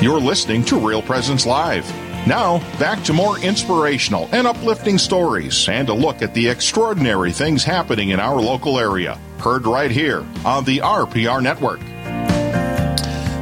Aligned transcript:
You're 0.00 0.18
listening 0.18 0.64
to 0.64 0.78
Real 0.78 1.02
Presence 1.02 1.44
Live. 1.44 1.86
Now, 2.26 2.60
back 2.78 3.04
to 3.04 3.12
more 3.12 3.38
inspirational 3.40 4.30
and 4.32 4.46
uplifting 4.46 4.96
stories 4.96 5.68
and 5.68 5.90
a 5.90 5.92
look 5.92 6.22
at 6.22 6.32
the 6.32 6.48
extraordinary 6.48 7.32
things 7.32 7.64
happening 7.64 8.08
in 8.08 8.18
our 8.18 8.40
local 8.40 8.80
area. 8.80 9.20
Heard 9.40 9.66
right 9.66 9.90
here 9.90 10.24
on 10.42 10.64
the 10.64 10.78
RPR 10.78 11.42
Network. 11.42 11.80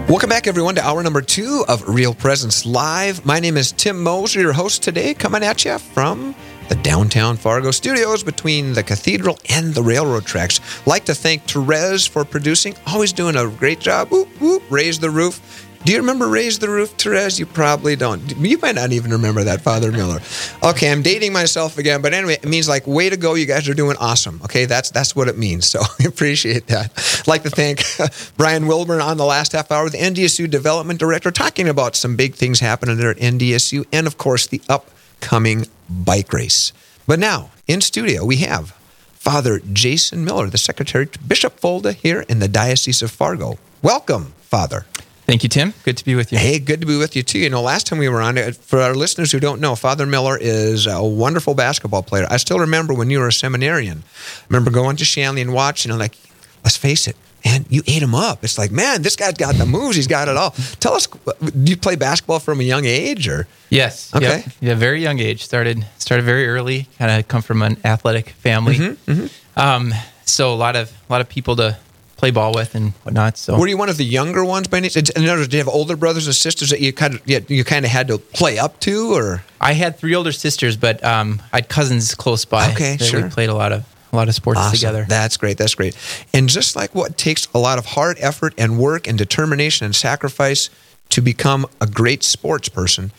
Welcome 0.09 0.31
back, 0.31 0.49
everyone, 0.49 0.75
to 0.75 0.85
hour 0.85 1.01
number 1.01 1.23
two 1.23 1.65
of 1.69 1.89
Real 1.89 2.13
Presence 2.13 2.67
Live. 2.67 3.25
My 3.25 3.39
name 3.39 3.57
is 3.57 3.71
Tim 3.71 4.03
Moser, 4.03 4.41
your 4.41 4.53
host 4.53 4.83
today, 4.83 5.15
coming 5.15 5.45
at 5.45 5.65
you 5.65 5.79
from 5.79 6.35
the 6.69 6.75
downtown 6.77 7.37
Fargo 7.37 7.71
studios 7.71 8.23
between 8.23 8.75
the 8.75 8.83
cathedral 8.83 9.39
and 9.49 9.75
the 9.75 9.83
railroad 9.83 10.27
tracks. 10.27 10.61
Like 10.87 11.05
to 11.07 11.15
thank 11.15 11.45
Therese 11.45 12.07
for 12.07 12.25
producing, 12.25 12.75
always 12.87 13.13
doing 13.13 13.37
a 13.37 13.49
great 13.49 13.81
job. 13.81 14.09
Whoop, 14.11 14.29
whoop, 14.41 14.63
raise 14.71 14.99
the 14.99 15.11
roof. 15.11 15.58
Do 15.85 15.93
you 15.93 15.99
remember 15.99 16.29
Raise 16.29 16.59
the 16.59 16.69
Roof, 16.69 16.91
Therese? 16.91 17.39
You 17.39 17.47
probably 17.47 17.95
don't. 17.95 18.37
You 18.37 18.59
might 18.59 18.75
not 18.75 18.93
even 18.93 19.13
remember 19.13 19.45
that, 19.45 19.61
Father 19.61 19.93
Miller. 19.93 20.21
Okay, 20.63 20.91
I'm 20.91 21.03
dating 21.03 21.33
myself 21.33 21.79
again, 21.79 22.03
but 22.03 22.13
anyway, 22.13 22.35
it 22.35 22.49
means 22.49 22.69
like, 22.69 22.87
way 22.87 23.09
to 23.09 23.17
go, 23.17 23.35
you 23.35 23.47
guys 23.47 23.69
are 23.69 23.75
doing 23.75 23.97
awesome. 23.99 24.41
Okay, 24.45 24.65
that's 24.65 24.91
that's 24.91 25.15
what 25.15 25.29
it 25.29 25.39
means. 25.39 25.67
So 25.69 25.81
I 26.01 26.05
appreciate 26.05 26.67
that. 26.67 26.93
I'd 27.21 27.29
like 27.29 27.45
to 27.45 27.51
thank 27.51 27.85
Brian 28.37 28.67
Wilburn 28.67 29.01
on 29.01 29.17
the 29.17 29.25
last 29.25 29.53
half 29.53 29.71
hour, 29.71 29.89
the 29.89 29.99
NDSU 29.99 30.51
Development 30.51 30.99
Director, 30.99 31.31
talking 31.31 31.69
about 31.69 31.95
some 31.95 32.17
big 32.17 32.35
things 32.35 32.61
happening 32.61 32.97
there 32.97 33.11
at 33.11 33.19
NDSU, 33.19 33.87
and 33.93 34.07
of 34.07 34.19
course, 34.19 34.47
the 34.47 34.61
upcoming 34.69 35.67
bike 35.89 36.33
race. 36.33 36.73
But 37.07 37.19
now, 37.19 37.51
in 37.67 37.81
studio, 37.81 38.25
we 38.25 38.39
have 38.39 38.73
Father 39.15 39.61
Jason 39.73 40.25
Miller, 40.25 40.49
the 40.49 40.59
Secretary 40.59 41.07
to 41.07 41.19
Bishop 41.21 41.61
Folda 41.61 41.95
here 41.95 42.27
in 42.29 42.41
the 42.41 42.49
Diocese 42.49 43.01
of 43.01 43.11
Fargo. 43.11 43.59
Welcome, 43.81 44.35
Father. 44.41 44.85
Thank 45.29 45.43
you, 45.43 45.51
Tim. 45.51 45.75
Good 45.85 45.99
to 45.99 46.07
be 46.07 46.15
with 46.15 46.33
you. 46.33 46.39
Hey, 46.39 46.59
good 46.59 46.81
to 46.81 46.87
be 46.87 46.97
with 46.97 47.15
you 47.15 47.23
too. 47.23 47.39
You 47.39 47.51
know, 47.51 47.61
last 47.61 47.87
time 47.87 47.99
we 47.99 48.09
were 48.09 48.23
on, 48.23 48.39
uh, 48.39 48.53
for 48.53 48.81
our 48.81 48.95
listeners 48.95 49.31
who 49.31 49.39
don't 49.39 49.61
know, 49.61 49.77
Father 49.77 50.07
Miller 50.07 50.39
is 50.41 50.87
a 50.87 51.05
wonderful 51.05 51.53
basketball 51.53 52.03
player. 52.03 52.27
I 52.31 52.39
still 52.39 52.59
remember 52.59 52.95
when 52.95 53.11
you 53.11 53.19
were 53.19 53.29
a 53.29 53.33
seminarian. 53.33 54.05
I 54.07 54.45
remember 54.49 54.71
going 54.71 54.97
to 54.97 55.05
Shanley 55.05 55.43
and 55.43 55.53
watching, 55.53 55.91
and 55.91 56.01
like, 56.01 56.17
let's 56.65 56.79
face 56.79 57.07
it, 57.07 57.15
man, 57.45 57.67
you 57.69 57.83
ate 57.87 58.03
him 58.03 58.15
up. 58.15 58.43
It's 58.43 58.57
like, 58.57 58.71
man, 58.71 59.03
this 59.03 59.17
guy's 59.17 59.35
got 59.35 59.57
the 59.57 59.67
moves. 59.67 59.97
He's 59.97 60.07
got 60.07 60.29
it 60.29 60.39
all. 60.39 60.53
Tell 60.81 60.95
us, 60.95 61.07
do 61.07 61.53
you 61.71 61.77
play 61.77 61.97
basketball 61.97 62.39
from 62.39 62.61
a 62.61 62.65
young 62.65 62.87
age, 62.87 63.29
or? 63.29 63.47
Yes. 63.69 64.15
Okay. 64.15 64.45
Yep. 64.47 64.53
Yeah, 64.63 64.75
very 64.77 65.03
young 65.03 65.19
age. 65.19 65.45
Started 65.45 65.85
started 65.99 66.23
very 66.23 66.49
early. 66.49 66.89
Kind 66.99 67.11
of 67.11 67.29
come 67.29 67.43
from 67.43 67.61
an 67.61 67.77
athletic 67.85 68.31
family. 68.31 68.77
Mm-hmm, 68.77 69.13
mm-hmm. 69.13 69.61
Um, 69.61 69.93
so 70.25 70.55
a 70.55 70.57
lot 70.57 70.75
of 70.75 70.91
a 70.91 71.13
lot 71.13 71.21
of 71.21 71.29
people 71.29 71.55
to 71.57 71.77
play 72.19 72.31
ball 72.31 72.53
with 72.53 72.75
and 72.75 72.93
whatnot. 73.05 73.39
So 73.39 73.59
were 73.59 73.67
you 73.69 73.79
one 73.79 73.89
of 73.89 73.97
the 73.97 74.05
younger 74.05 74.45
ones 74.45 74.69
by 74.69 74.77
any 74.77 74.91
chance? 74.91 75.09
In 75.11 75.23
other 75.25 75.37
words, 75.39 75.49
did 75.49 75.55
you 75.55 75.59
have 75.61 75.69
older 75.69 75.97
brothers 75.97 76.27
and 76.27 76.37
sisters 76.37 76.69
that 76.71 76.81
you 76.81 76.93
kind 76.93 77.15
of 77.15 77.51
you 77.51 77.65
kind 77.65 77.87
of 77.87 77.91
had 77.91 78.09
to 78.09 78.19
play 78.19 78.59
up 78.59 78.79
to, 78.81 79.15
or? 79.15 79.43
I 79.61 79.73
had 79.73 79.97
three 79.97 80.15
older 80.15 80.33
sisters, 80.33 80.77
but 80.77 81.03
um, 81.03 81.41
I 81.53 81.59
had 81.59 81.69
cousins 81.71 82.15
close 82.15 82.45
by. 82.45 82.73
Okay, 82.73 82.97
that 82.97 83.05
sure. 83.05 83.23
We 83.23 83.31
played 83.31 83.49
a 83.49 83.55
lot 83.55 83.73
of 83.73 83.87
a 84.13 84.17
lot 84.17 84.29
of 84.29 84.35
sports 84.35 84.61
Awesome. 84.61 84.73
together. 84.73 85.07
That's 85.09 85.37
great. 85.37 85.57
That's 85.59 85.75
great. 85.75 85.97
And 86.35 86.49
just 86.49 86.77
like 86.77 86.95
what 86.95 87.17
takes 87.17 87.47
a 87.55 87.59
lot 87.59 87.79
of 87.79 87.87
hard 87.87 88.19
effort 88.21 88.53
and 88.59 88.79
work 88.79 89.07
and 89.07 89.17
determination 89.17 89.85
and 89.87 89.95
sacrifice 89.95 90.71
to 91.11 91.21
become 91.21 91.67
a 91.81 91.87
great 91.87 92.23
sports 92.23 92.69
person, 92.69 93.13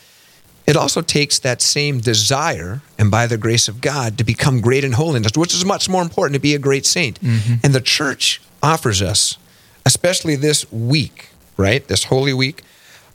it 0.70 0.76
also 0.76 1.02
takes 1.02 1.40
that 1.40 1.60
same 1.60 1.98
desire 1.98 2.80
and 2.96 3.10
by 3.10 3.26
the 3.26 3.36
grace 3.36 3.66
of 3.66 3.80
God 3.80 4.16
to 4.18 4.24
become 4.24 4.60
great 4.60 4.84
in 4.84 4.92
holiness, 4.92 5.32
which 5.36 5.52
is 5.52 5.64
much 5.64 5.88
more 5.88 6.00
important 6.00 6.34
to 6.34 6.40
be 6.40 6.54
a 6.54 6.60
great 6.60 6.86
saint. 6.86 7.18
And 7.64 7.74
the 7.74 7.80
church 7.80 8.40
offers 8.62 9.02
us, 9.02 9.36
especially 9.84 10.36
this 10.36 10.70
week, 10.70 11.30
right? 11.56 11.86
This 11.88 12.04
Holy 12.04 12.32
Week, 12.32 12.62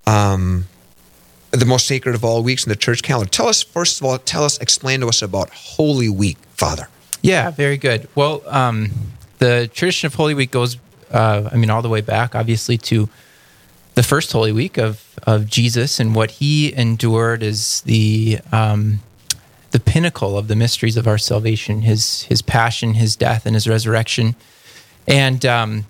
um, 0.05 0.65
the 1.51 1.65
most 1.65 1.87
sacred 1.87 2.13
of 2.13 2.25
all 2.25 2.43
weeks 2.43 2.65
in 2.65 2.69
the 2.69 2.75
church 2.75 3.01
calendar. 3.01 3.29
Tell 3.29 3.47
us, 3.47 3.63
first 3.63 4.01
of 4.01 4.05
all, 4.05 4.17
tell 4.17 4.43
us, 4.43 4.57
explain 4.57 4.99
to 4.99 5.07
us 5.07 5.21
about 5.21 5.49
Holy 5.51 6.09
Week, 6.09 6.37
Father. 6.55 6.89
Yeah, 7.21 7.51
very 7.51 7.77
good. 7.77 8.09
Well, 8.15 8.43
um, 8.47 8.91
the 9.39 9.69
tradition 9.73 10.07
of 10.07 10.15
Holy 10.15 10.33
Week 10.33 10.51
goes, 10.51 10.75
uh, 11.09 11.49
I 11.53 11.55
mean, 11.55 11.69
all 11.69 11.81
the 11.81 11.87
way 11.89 12.01
back, 12.01 12.35
obviously, 12.35 12.77
to 12.79 13.07
the 13.93 14.03
first 14.03 14.33
Holy 14.33 14.51
Week 14.51 14.77
of 14.77 15.04
of 15.25 15.47
Jesus 15.47 15.99
and 15.99 16.13
what 16.13 16.31
he 16.31 16.73
endured 16.73 17.41
is 17.41 17.81
the 17.81 18.39
um, 18.51 18.99
the 19.71 19.79
pinnacle 19.79 20.37
of 20.37 20.47
the 20.47 20.55
mysteries 20.55 20.95
of 20.97 21.07
our 21.07 21.17
salvation. 21.17 21.81
His 21.81 22.23
his 22.23 22.41
passion, 22.41 22.93
his 22.93 23.15
death, 23.15 23.45
and 23.45 23.55
his 23.55 23.67
resurrection, 23.67 24.35
and 25.07 25.45
um, 25.45 25.85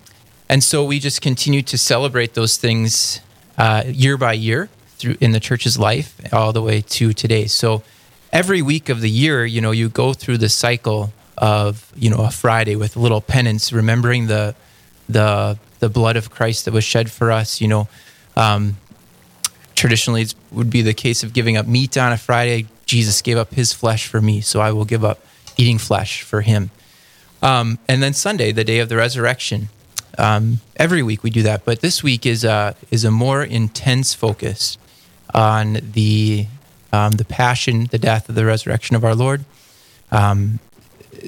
and 0.48 0.64
so 0.64 0.84
we 0.84 0.98
just 0.98 1.20
continue 1.20 1.62
to 1.62 1.76
celebrate 1.76 2.34
those 2.34 2.56
things 2.56 3.20
uh, 3.58 3.84
year 3.86 4.16
by 4.16 4.32
year 4.32 4.68
through 4.98 5.16
in 5.20 5.32
the 5.32 5.40
church's 5.40 5.78
life, 5.78 6.18
all 6.32 6.52
the 6.52 6.62
way 6.62 6.80
to 6.80 7.12
today. 7.12 7.46
So 7.46 7.82
every 8.32 8.62
week 8.62 8.88
of 8.88 9.00
the 9.00 9.10
year, 9.10 9.44
you 9.44 9.60
know, 9.60 9.70
you 9.70 9.88
go 9.88 10.12
through 10.12 10.38
the 10.38 10.48
cycle 10.48 11.12
of 11.38 11.92
you 11.94 12.08
know 12.08 12.24
a 12.24 12.30
Friday 12.30 12.76
with 12.76 12.96
a 12.96 12.98
little 12.98 13.20
penance, 13.20 13.72
remembering 13.72 14.26
the 14.26 14.54
the 15.08 15.58
the 15.80 15.88
blood 15.88 16.16
of 16.16 16.30
Christ 16.30 16.64
that 16.64 16.74
was 16.74 16.84
shed 16.84 17.10
for 17.10 17.30
us. 17.30 17.60
You 17.60 17.68
know, 17.68 17.88
um, 18.36 18.78
traditionally 19.76 20.22
it 20.22 20.34
would 20.50 20.70
be 20.70 20.82
the 20.82 20.94
case 20.94 21.22
of 21.22 21.32
giving 21.32 21.56
up 21.56 21.66
meat 21.66 21.96
on 21.96 22.12
a 22.12 22.18
Friday. 22.18 22.66
Jesus 22.86 23.22
gave 23.22 23.36
up 23.36 23.54
His 23.54 23.72
flesh 23.72 24.08
for 24.08 24.20
me, 24.20 24.40
so 24.40 24.60
I 24.60 24.72
will 24.72 24.84
give 24.84 25.04
up 25.04 25.20
eating 25.56 25.78
flesh 25.78 26.22
for 26.22 26.40
Him. 26.40 26.70
Um, 27.42 27.78
and 27.86 28.02
then 28.02 28.14
Sunday, 28.14 28.50
the 28.50 28.64
day 28.64 28.80
of 28.80 28.88
the 28.88 28.96
resurrection. 28.96 29.68
Um, 30.18 30.60
every 30.76 31.02
week 31.02 31.22
we 31.22 31.30
do 31.30 31.42
that, 31.42 31.64
but 31.64 31.80
this 31.80 32.02
week 32.02 32.24
is 32.24 32.42
a 32.42 32.74
is 32.90 33.04
a 33.04 33.10
more 33.10 33.44
intense 33.44 34.14
focus 34.14 34.78
on 35.34 35.78
the 35.92 36.46
um, 36.92 37.12
the 37.12 37.24
passion, 37.24 37.84
the 37.90 37.98
death, 37.98 38.28
of 38.28 38.34
the 38.34 38.46
resurrection 38.46 38.96
of 38.96 39.04
our 39.04 39.14
Lord. 39.14 39.44
Um, 40.10 40.60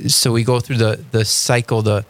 so 0.06 0.32
we 0.32 0.42
go 0.42 0.59
through 0.59 0.78
the 0.78 1.04
the 1.10 1.26
cycle, 1.26 1.82
the 1.82 2.06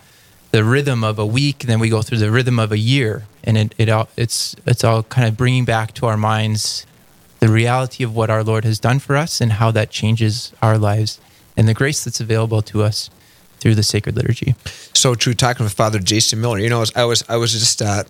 the 0.52 0.62
rhythm 0.62 1.02
of 1.02 1.18
a 1.18 1.26
week, 1.26 1.64
and 1.64 1.70
then 1.70 1.80
we 1.80 1.88
go 1.88 2.00
through 2.00 2.18
the 2.18 2.30
rhythm 2.30 2.58
of 2.58 2.70
a 2.70 2.78
year, 2.78 3.26
and 3.44 3.56
it, 3.56 3.74
it 3.78 3.88
all 3.88 4.08
it's 4.16 4.56
it's 4.66 4.84
all 4.84 5.02
kind 5.04 5.26
of 5.28 5.36
bringing 5.36 5.64
back 5.64 5.94
to 5.94 6.06
our 6.06 6.16
minds 6.16 6.86
the 7.40 7.48
reality 7.48 8.02
of 8.02 8.14
what 8.14 8.30
our 8.30 8.42
Lord 8.42 8.64
has 8.64 8.78
done 8.80 8.98
for 8.98 9.16
us 9.16 9.40
and 9.40 9.52
how 9.52 9.70
that 9.70 9.90
changes 9.90 10.52
our 10.60 10.76
lives 10.76 11.20
and 11.56 11.68
the 11.68 11.74
grace 11.74 12.04
that's 12.04 12.20
available 12.20 12.62
to 12.62 12.82
us 12.82 13.10
through 13.60 13.74
the 13.74 13.82
sacred 13.82 14.16
liturgy. 14.16 14.54
So 14.94 15.14
true. 15.14 15.34
Talking 15.34 15.64
with 15.64 15.72
Father 15.72 15.98
Jason 15.98 16.40
Miller, 16.40 16.58
you 16.58 16.68
know, 16.68 16.84
I 16.94 17.04
was 17.04 17.24
I 17.28 17.36
was 17.36 17.52
just 17.52 17.82
uh, 17.82 18.04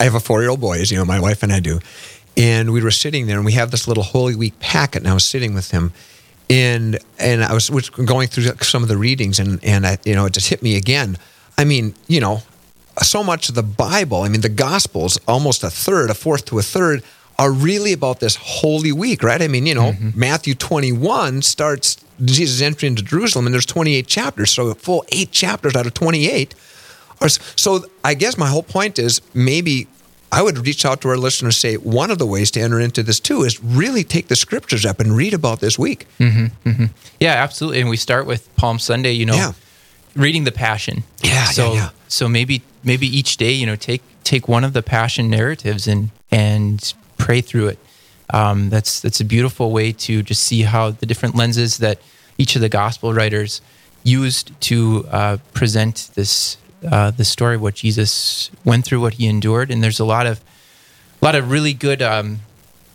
I 0.00 0.04
have 0.04 0.14
a 0.14 0.20
four 0.20 0.40
year 0.40 0.50
old 0.50 0.60
boy, 0.60 0.80
as 0.80 0.90
you 0.90 0.98
know, 0.98 1.04
my 1.04 1.20
wife 1.20 1.42
and 1.42 1.52
I 1.52 1.60
do, 1.60 1.80
and 2.36 2.72
we 2.72 2.82
were 2.82 2.90
sitting 2.90 3.26
there, 3.26 3.36
and 3.36 3.44
we 3.44 3.52
have 3.52 3.70
this 3.70 3.88
little 3.88 4.04
Holy 4.04 4.36
Week 4.36 4.58
packet, 4.60 5.02
and 5.02 5.08
I 5.08 5.14
was 5.14 5.24
sitting 5.24 5.54
with 5.54 5.70
him, 5.70 5.92
and 6.48 6.98
and 7.18 7.42
I 7.42 7.52
was 7.52 7.68
going 7.70 8.28
through 8.28 8.44
some 8.62 8.82
of 8.82 8.88
the 8.88 8.96
readings, 8.96 9.38
and 9.38 9.62
and 9.64 9.86
I, 9.86 9.98
you 10.04 10.14
know, 10.14 10.26
it 10.26 10.32
just 10.32 10.48
hit 10.48 10.62
me 10.62 10.76
again. 10.76 11.18
I 11.56 11.64
mean, 11.64 11.94
you 12.06 12.20
know, 12.20 12.42
so 13.02 13.22
much 13.22 13.48
of 13.48 13.54
the 13.54 13.62
Bible, 13.62 14.22
I 14.22 14.28
mean, 14.28 14.40
the 14.40 14.48
Gospels, 14.48 15.18
almost 15.26 15.62
a 15.64 15.70
third, 15.70 16.10
a 16.10 16.14
fourth 16.14 16.44
to 16.46 16.58
a 16.58 16.62
third, 16.62 17.02
are 17.38 17.52
really 17.52 17.92
about 17.92 18.20
this 18.20 18.36
Holy 18.36 18.92
Week, 18.92 19.22
right? 19.22 19.40
I 19.40 19.48
mean, 19.48 19.66
you 19.66 19.74
know, 19.74 19.92
mm-hmm. 19.92 20.18
Matthew 20.18 20.54
21 20.54 21.42
starts 21.42 21.96
Jesus 22.24 22.60
entry 22.60 22.88
into 22.88 23.02
Jerusalem, 23.02 23.46
and 23.46 23.54
there's 23.54 23.66
28 23.66 24.06
chapters, 24.06 24.50
so 24.50 24.68
a 24.68 24.74
full 24.74 25.04
eight 25.12 25.30
chapters 25.30 25.76
out 25.76 25.86
of 25.86 25.94
28. 25.94 26.54
Are, 27.20 27.28
so 27.28 27.84
I 28.04 28.14
guess 28.14 28.36
my 28.36 28.48
whole 28.48 28.62
point 28.62 28.98
is 28.98 29.20
maybe 29.34 29.86
I 30.30 30.42
would 30.42 30.66
reach 30.66 30.84
out 30.84 31.00
to 31.02 31.08
our 31.08 31.16
listeners 31.16 31.54
and 31.54 31.60
say 31.60 31.76
one 31.76 32.10
of 32.10 32.18
the 32.18 32.26
ways 32.26 32.50
to 32.52 32.60
enter 32.60 32.80
into 32.80 33.02
this 33.02 33.18
too 33.20 33.42
is 33.42 33.62
really 33.62 34.04
take 34.04 34.28
the 34.28 34.36
scriptures 34.36 34.84
up 34.84 35.00
and 35.00 35.16
read 35.16 35.32
about 35.34 35.60
this 35.60 35.78
week. 35.78 36.06
Mm-hmm. 36.18 36.68
Mm-hmm. 36.68 36.84
Yeah, 37.18 37.32
absolutely. 37.34 37.80
And 37.80 37.88
we 37.88 37.96
start 37.96 38.26
with 38.26 38.54
Palm 38.56 38.78
Sunday, 38.78 39.12
you 39.12 39.26
know, 39.26 39.34
Yeah. 39.34 39.52
Reading 40.14 40.44
the 40.44 40.52
Passion. 40.52 41.04
Yeah, 41.22 41.44
So 41.46 41.72
yeah, 41.72 41.74
yeah. 41.74 41.90
so 42.08 42.28
maybe 42.28 42.62
maybe 42.84 43.06
each 43.06 43.36
day, 43.36 43.52
you 43.52 43.66
know, 43.66 43.76
take 43.76 44.02
take 44.24 44.48
one 44.48 44.64
of 44.64 44.72
the 44.72 44.82
Passion 44.82 45.30
narratives 45.30 45.86
and 45.86 46.10
and 46.30 46.94
pray 47.16 47.40
through 47.40 47.68
it. 47.68 47.78
Um, 48.30 48.68
that's 48.70 49.00
that's 49.00 49.20
a 49.20 49.24
beautiful 49.24 49.72
way 49.72 49.92
to 49.92 50.22
just 50.22 50.42
see 50.42 50.62
how 50.62 50.90
the 50.90 51.06
different 51.06 51.34
lenses 51.34 51.78
that 51.78 52.00
each 52.36 52.54
of 52.56 52.60
the 52.62 52.68
gospel 52.68 53.14
writers 53.14 53.60
used 54.04 54.58
to 54.62 55.06
uh, 55.10 55.36
present 55.54 56.10
this 56.14 56.56
uh, 56.90 57.10
the 57.10 57.24
story 57.24 57.56
of 57.56 57.62
what 57.62 57.74
Jesus 57.74 58.50
went 58.64 58.84
through, 58.84 59.00
what 59.00 59.14
he 59.14 59.26
endured, 59.26 59.70
and 59.70 59.82
there's 59.82 59.98
a 60.00 60.04
lot 60.04 60.26
of 60.26 60.40
a 61.20 61.24
lot 61.24 61.34
of 61.34 61.50
really 61.50 61.74
good 61.74 62.02
um, 62.02 62.40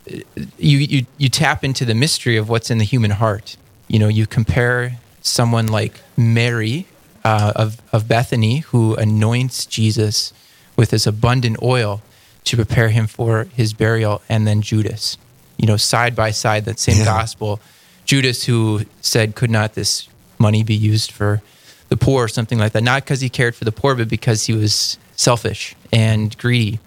you, 0.06 0.78
you 0.78 1.06
you 1.18 1.28
tap 1.28 1.64
into 1.64 1.84
the 1.84 1.94
mystery 1.94 2.36
of 2.36 2.48
what's 2.48 2.70
in 2.70 2.78
the 2.78 2.84
human 2.84 3.12
heart. 3.12 3.56
You 3.88 3.98
know, 3.98 4.08
you 4.08 4.26
compare 4.26 4.98
someone 5.20 5.66
like 5.66 6.00
Mary 6.16 6.86
uh, 7.24 7.52
of 7.56 7.80
of 7.92 8.06
Bethany, 8.08 8.58
who 8.58 8.94
anoints 8.96 9.66
Jesus 9.66 10.32
with 10.76 10.90
this 10.90 11.06
abundant 11.06 11.56
oil 11.62 12.02
to 12.44 12.56
prepare 12.56 12.90
him 12.90 13.06
for 13.06 13.44
his 13.54 13.72
burial, 13.72 14.20
and 14.28 14.46
then 14.46 14.60
Judas. 14.62 15.16
You 15.56 15.66
know, 15.66 15.76
side 15.76 16.14
by 16.14 16.30
side, 16.32 16.64
that 16.66 16.78
same 16.78 16.98
Yeah. 16.98 17.04
gospel. 17.06 17.60
Judas, 18.04 18.44
who 18.44 18.84
said, 19.00 19.34
"Could 19.34 19.50
not 19.50 19.74
this 19.74 20.08
money 20.38 20.62
be 20.62 20.74
used 20.74 21.10
for 21.10 21.40
the 21.88 21.96
poor 21.96 22.24
or 22.24 22.28
something 22.28 22.58
like 22.58 22.72
that?" 22.72 22.82
Not 22.82 23.04
because 23.04 23.20
he 23.20 23.28
cared 23.30 23.54
for 23.54 23.64
the 23.64 23.72
poor, 23.72 23.94
but 23.94 24.08
because 24.08 24.44
he 24.46 24.52
was 24.52 24.98
selfish 25.16 25.74
and 25.92 26.36
greedy. 26.38 26.80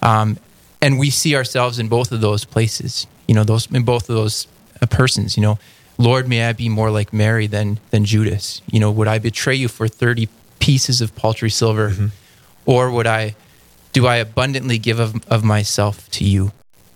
Um, 0.00 0.38
and 0.80 0.98
we 0.98 1.10
see 1.10 1.36
ourselves 1.36 1.78
in 1.78 1.88
both 1.88 2.10
of 2.12 2.20
those 2.20 2.44
places. 2.44 3.06
You 3.28 3.34
know, 3.34 3.44
those 3.44 3.66
in 3.70 3.82
both 3.82 4.08
of 4.08 4.14
those 4.16 4.46
uh, 4.80 4.86
persons. 4.86 5.36
You 5.36 5.42
know, 5.42 5.58
Lord, 6.02 6.28
may 6.28 6.44
I 6.44 6.52
be 6.52 6.68
more 6.68 6.90
like 6.90 7.12
Mary 7.12 7.46
than 7.46 7.78
than 7.90 8.04
Judas. 8.04 8.60
You 8.66 8.80
know, 8.80 8.90
would 8.90 9.06
I 9.06 9.18
betray 9.18 9.54
you 9.54 9.68
for 9.68 9.86
thirty 9.86 10.28
pieces 10.58 11.00
of 11.00 11.14
paltry 11.14 11.50
silver, 11.50 11.90
mm-hmm. 11.90 12.06
or 12.66 12.90
would 12.90 13.06
I? 13.06 13.36
Do 13.92 14.06
I 14.06 14.16
abundantly 14.16 14.78
give 14.78 14.98
of, 14.98 15.14
of 15.28 15.44
myself 15.44 16.10
to 16.12 16.24
you, 16.24 16.50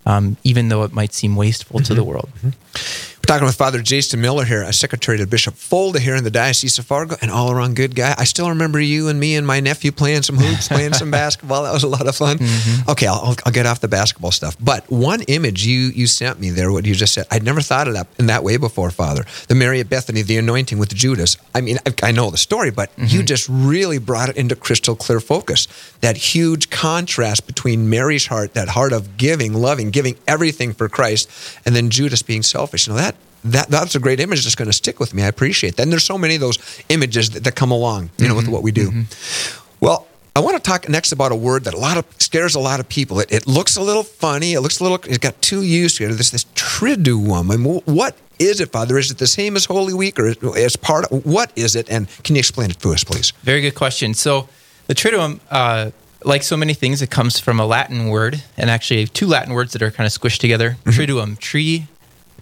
um, 0.05 0.35
even 0.43 0.69
though 0.69 0.83
it 0.83 0.91
might 0.91 1.13
seem 1.13 1.35
wasteful 1.35 1.79
mm-hmm. 1.79 1.85
to 1.85 1.93
the 1.93 2.03
world? 2.03 2.29
Mm-hmm 2.37 3.16
talking 3.27 3.45
with 3.45 3.57
Father 3.57 3.81
Jason 3.81 4.21
Miller 4.21 4.45
here, 4.45 4.63
a 4.63 4.71
secretary 4.71 5.17
to 5.17 5.27
Bishop 5.27 5.55
Folda 5.55 5.99
here 5.99 6.15
in 6.15 6.23
the 6.23 6.31
Diocese 6.31 6.79
of 6.79 6.85
Fargo, 6.85 7.17
an 7.21 7.29
all 7.29 7.51
around 7.51 7.75
good 7.75 7.93
guy. 7.93 8.15
I 8.17 8.23
still 8.23 8.47
remember 8.47 8.79
you 8.79 9.09
and 9.09 9.19
me 9.19 9.35
and 9.35 9.45
my 9.45 9.59
nephew 9.59 9.91
playing 9.91 10.21
some 10.21 10.37
hoops, 10.37 10.67
playing 10.69 10.93
some 10.93 11.11
basketball. 11.11 11.63
That 11.63 11.73
was 11.73 11.83
a 11.83 11.89
lot 11.89 12.07
of 12.07 12.15
fun. 12.15 12.37
Mm-hmm. 12.37 12.89
Okay, 12.89 13.05
I'll, 13.05 13.35
I'll, 13.45 13.51
get 13.51 13.65
off 13.65 13.81
the 13.81 13.89
basketball 13.89 14.31
stuff. 14.31 14.55
But 14.61 14.89
one 14.89 15.23
image 15.23 15.65
you 15.65 15.89
you 15.89 16.07
sent 16.07 16.39
me 16.39 16.51
there, 16.51 16.71
what 16.71 16.85
you 16.85 16.95
just 16.95 17.13
said, 17.13 17.27
I'd 17.29 17.43
never 17.43 17.59
thought 17.59 17.89
of 17.89 17.95
that 17.95 18.07
in 18.17 18.27
that 18.27 18.45
way 18.45 18.55
before, 18.55 18.91
Father. 18.91 19.25
The 19.49 19.55
Mary 19.55 19.81
at 19.81 19.89
Bethany, 19.89 20.21
the 20.21 20.37
anointing 20.37 20.77
with 20.77 20.95
Judas. 20.95 21.35
I 21.53 21.59
mean, 21.59 21.79
I, 21.85 21.93
I 22.03 22.11
know 22.13 22.29
the 22.29 22.37
story, 22.37 22.71
but 22.71 22.95
mm-hmm. 22.95 23.07
you 23.07 23.23
just 23.23 23.49
really 23.49 23.97
brought 23.97 24.29
it 24.29 24.37
into 24.37 24.55
crystal 24.55 24.95
clear 24.95 25.19
focus. 25.19 25.67
That 25.99 26.15
huge 26.15 26.69
contrast 26.69 27.45
between 27.45 27.89
Mary's 27.89 28.27
heart, 28.27 28.53
that 28.53 28.69
heart 28.69 28.93
of 28.93 29.17
giving, 29.17 29.53
loving, 29.53 29.91
giving 29.91 30.15
everything 30.29 30.71
for 30.71 30.87
Christ, 30.87 31.29
and 31.65 31.75
then 31.75 31.89
Judas 31.89 32.21
being 32.21 32.41
selfish. 32.41 32.87
You 32.87 32.93
know, 32.93 32.99
that 32.99 33.16
that 33.43 33.69
that's 33.69 33.95
a 33.95 33.99
great 33.99 34.19
image 34.19 34.43
that's 34.43 34.55
going 34.55 34.69
to 34.69 34.73
stick 34.73 34.99
with 34.99 35.13
me. 35.13 35.23
I 35.23 35.27
appreciate 35.27 35.75
that. 35.75 35.83
And 35.83 35.91
there's 35.91 36.03
so 36.03 36.17
many 36.17 36.35
of 36.35 36.41
those 36.41 36.57
images 36.89 37.31
that, 37.31 37.43
that 37.43 37.55
come 37.55 37.71
along, 37.71 38.09
you 38.17 38.27
know, 38.27 38.33
mm-hmm. 38.33 38.37
with 38.37 38.47
what 38.47 38.63
we 38.63 38.71
do. 38.71 38.89
Mm-hmm. 38.89 39.75
Well, 39.79 40.07
I 40.35 40.39
want 40.39 40.55
to 40.55 40.61
talk 40.61 40.87
next 40.87 41.11
about 41.11 41.31
a 41.31 41.35
word 41.35 41.63
that 41.63 41.73
a 41.73 41.79
lot 41.79 41.97
of 41.97 42.05
scares 42.19 42.53
a 42.53 42.59
lot 42.59 42.79
of 42.79 42.87
people. 42.87 43.19
It, 43.19 43.31
it 43.31 43.47
looks 43.47 43.75
a 43.75 43.81
little 43.81 44.03
funny. 44.03 44.53
It 44.53 44.61
looks 44.61 44.79
a 44.79 44.83
little. 44.83 44.99
It's 45.05 45.17
got 45.17 45.41
two 45.41 45.63
U's 45.63 45.97
here. 45.97 46.13
This 46.13 46.29
this 46.29 46.45
triduum. 46.53 47.51
I 47.51 47.57
mean, 47.57 47.81
what 47.85 48.15
is 48.37 48.59
it, 48.59 48.71
Father? 48.71 48.97
Is 48.99 49.09
it 49.09 49.17
the 49.17 49.27
same 49.27 49.55
as 49.55 49.65
Holy 49.65 49.95
Week, 49.95 50.19
or 50.19 50.27
is 50.55 50.75
part? 50.75 51.05
Of, 51.05 51.25
what 51.25 51.51
is 51.55 51.75
it? 51.75 51.89
And 51.89 52.07
can 52.23 52.35
you 52.35 52.39
explain 52.39 52.69
it 52.69 52.79
to 52.79 52.91
us, 52.91 53.03
please? 53.03 53.31
Very 53.41 53.61
good 53.61 53.75
question. 53.75 54.13
So 54.13 54.47
the 54.87 54.93
triduum. 54.93 55.39
Uh, 55.49 55.91
like 56.23 56.41
so 56.43 56.57
many 56.57 56.73
things, 56.73 57.01
it 57.01 57.11
comes 57.11 57.39
from 57.39 57.59
a 57.59 57.65
Latin 57.65 58.09
word, 58.09 58.43
and 58.57 58.69
actually 58.71 59.05
two 59.05 59.27
Latin 59.27 59.53
words 59.53 59.71
that 59.73 59.81
are 59.81 59.91
kind 59.91 60.05
of 60.05 60.11
squished 60.11 60.39
together. 60.39 60.71
Mm-hmm. 60.83 60.89
Triduum, 60.89 61.37
tree 61.37 61.87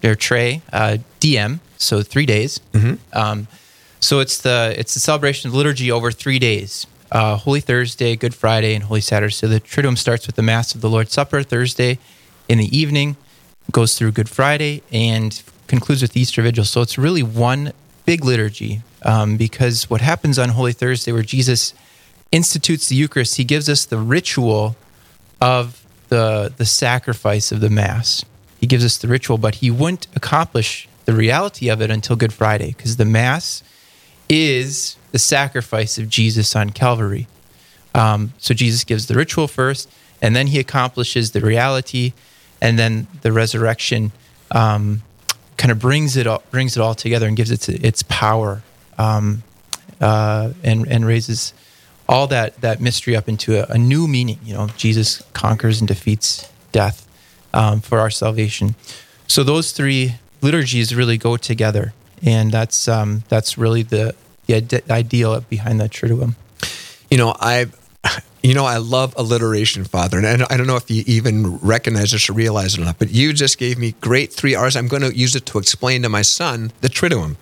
their 0.01 0.15
tray, 0.15 0.61
uh, 0.71 0.97
DM, 1.19 1.59
so 1.77 2.01
three 2.01 2.25
days. 2.25 2.59
Mm-hmm. 2.73 2.95
Um, 3.17 3.47
so 3.99 4.19
it's 4.19 4.37
the 4.37 4.75
it's 4.77 4.93
the 4.93 4.99
celebration 4.99 5.47
of 5.47 5.53
the 5.53 5.57
liturgy 5.57 5.91
over 5.91 6.11
three 6.11 6.39
days: 6.39 6.85
uh, 7.11 7.37
Holy 7.37 7.59
Thursday, 7.59 8.15
Good 8.15 8.35
Friday, 8.35 8.75
and 8.75 8.83
Holy 8.83 9.01
Saturday. 9.01 9.31
So 9.31 9.47
the 9.47 9.59
Triduum 9.59 9.97
starts 9.97 10.27
with 10.27 10.35
the 10.35 10.41
Mass 10.41 10.75
of 10.75 10.81
the 10.81 10.89
Lord's 10.89 11.13
Supper 11.13 11.43
Thursday 11.43 11.97
in 12.47 12.57
the 12.57 12.77
evening, 12.77 13.17
goes 13.71 13.97
through 13.97 14.11
Good 14.11 14.29
Friday, 14.29 14.83
and 14.91 15.41
concludes 15.67 16.01
with 16.01 16.15
Easter 16.15 16.41
Vigil. 16.41 16.65
So 16.65 16.81
it's 16.81 16.97
really 16.97 17.23
one 17.23 17.73
big 18.05 18.23
liturgy 18.23 18.81
um, 19.03 19.37
because 19.37 19.89
what 19.89 20.01
happens 20.01 20.37
on 20.37 20.49
Holy 20.49 20.73
Thursday, 20.73 21.11
where 21.11 21.23
Jesus 21.23 21.73
institutes 22.31 22.89
the 22.89 22.95
Eucharist, 22.95 23.37
he 23.37 23.43
gives 23.43 23.69
us 23.69 23.85
the 23.85 23.97
ritual 23.97 24.75
of 25.41 25.83
the 26.09 26.53
the 26.55 26.65
sacrifice 26.65 27.51
of 27.51 27.59
the 27.59 27.69
Mass 27.69 28.23
he 28.65 28.67
gives 28.67 28.83
us 28.83 28.97
the 28.97 29.07
ritual, 29.07 29.37
but 29.37 29.55
he 29.55 29.69
wouldn't 29.69 30.07
accomplish 30.15 30.89
the 31.05 31.13
reality 31.13 31.69
of 31.69 31.83
it 31.83 31.91
until 31.91 32.15
Good 32.15 32.33
Friday 32.33 32.69
because 32.69 32.97
the 32.97 33.05
Mass 33.05 33.61
is 34.27 34.97
the 35.11 35.19
sacrifice 35.19 35.99
of 35.99 36.09
Jesus 36.09 36.55
on 36.55 36.71
Calvary. 36.71 37.27
Um, 37.93 38.33
so 38.39 38.55
Jesus 38.55 38.83
gives 38.83 39.05
the 39.05 39.13
ritual 39.13 39.47
first, 39.47 39.87
and 40.19 40.35
then 40.35 40.47
he 40.47 40.57
accomplishes 40.57 41.29
the 41.29 41.41
reality, 41.41 42.13
and 42.59 42.79
then 42.79 43.05
the 43.21 43.31
resurrection 43.31 44.11
um, 44.49 45.03
kind 45.57 45.71
of 45.71 45.77
brings 45.77 46.17
it 46.17 46.25
all, 46.25 46.41
brings 46.49 46.75
it 46.75 46.81
all 46.81 46.95
together 46.95 47.27
and 47.27 47.37
gives 47.37 47.51
it 47.51 47.69
its 47.69 48.01
power, 48.01 48.63
um, 48.97 49.43
uh, 50.01 50.53
and 50.63 50.87
and 50.87 51.05
raises 51.05 51.53
all 52.09 52.25
that 52.25 52.59
that 52.61 52.81
mystery 52.81 53.15
up 53.15 53.29
into 53.29 53.61
a, 53.61 53.75
a 53.75 53.77
new 53.77 54.07
meaning. 54.07 54.39
You 54.43 54.55
know, 54.55 54.67
Jesus 54.75 55.21
conquers 55.33 55.81
and 55.81 55.87
defeats 55.87 56.51
death 56.71 57.04
um, 57.55 57.81
for 57.81 57.99
our 57.99 58.11
salvation. 58.11 58.75
So 59.27 59.43
those 59.43 59.71
three 59.71 60.15
liturgies 60.41 60.93
really 60.93 61.17
go 61.17 61.37
together, 61.37 61.93
and 62.21 62.51
that's 62.51 62.87
um, 62.87 63.23
that's 63.29 63.57
really 63.57 63.81
the, 63.81 64.13
the 64.45 64.83
ideal 64.91 65.41
behind 65.49 65.79
the 65.79 65.89
Triduum. 65.89 66.35
You 67.09 67.17
know, 67.17 67.35
I. 67.39 67.67
You 68.43 68.53
know, 68.53 68.65
I 68.65 68.77
love 68.77 69.15
alliteration, 69.17 69.85
Father, 69.85 70.19
and 70.19 70.43
I 70.43 70.55
don't 70.55 70.67
know 70.67 70.75
if 70.75 70.91
you 70.91 71.03
even 71.07 71.57
recognize 71.57 72.11
this 72.11 72.29
or 72.29 72.33
realize 72.33 72.75
it 72.75 72.81
or 72.81 72.85
not, 72.85 72.99
but 72.99 73.09
you 73.09 73.33
just 73.33 73.57
gave 73.57 73.79
me 73.79 73.95
great 74.01 74.31
three 74.31 74.53
R's. 74.53 74.75
I'm 74.75 74.87
going 74.87 75.01
to 75.01 75.17
use 75.17 75.35
it 75.35 75.47
to 75.47 75.57
explain 75.57 76.03
to 76.03 76.09
my 76.09 76.21
son 76.21 76.71
the 76.81 76.87
Triduum 76.87 77.37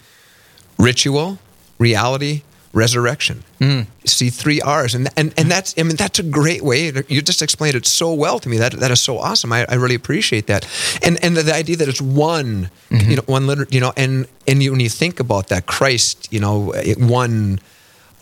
ritual, 0.77 1.39
reality, 1.77 2.43
resurrection. 2.73 3.43
Mm. 3.59 3.85
See 4.05 4.29
three 4.29 4.59
R's, 4.59 4.95
and 4.95 5.07
and 5.15 5.33
and 5.37 5.49
that's 5.49 5.75
I 5.77 5.83
mean 5.83 5.95
that's 5.95 6.19
a 6.19 6.23
great 6.23 6.61
way. 6.61 6.91
You 7.07 7.21
just 7.21 7.41
explained 7.41 7.75
it 7.75 7.85
so 7.85 8.13
well 8.13 8.39
to 8.39 8.49
me. 8.49 8.57
That 8.57 8.73
that 8.73 8.91
is 8.91 8.99
so 8.99 9.19
awesome. 9.19 9.53
I, 9.53 9.65
I 9.69 9.75
really 9.75 9.95
appreciate 9.95 10.47
that. 10.47 10.67
And 11.03 11.23
and 11.23 11.37
the, 11.37 11.43
the 11.43 11.53
idea 11.53 11.77
that 11.77 11.87
it's 11.87 12.01
one, 12.01 12.69
mm-hmm. 12.89 13.09
you 13.09 13.15
know, 13.15 13.23
one 13.25 13.47
liter, 13.47 13.67
you 13.69 13.79
know, 13.79 13.93
and 13.95 14.27
and 14.47 14.61
you, 14.61 14.71
when 14.71 14.79
you 14.79 14.89
think 14.89 15.19
about 15.19 15.47
that, 15.47 15.65
Christ, 15.65 16.27
you 16.31 16.39
know, 16.39 16.73
one. 16.97 17.59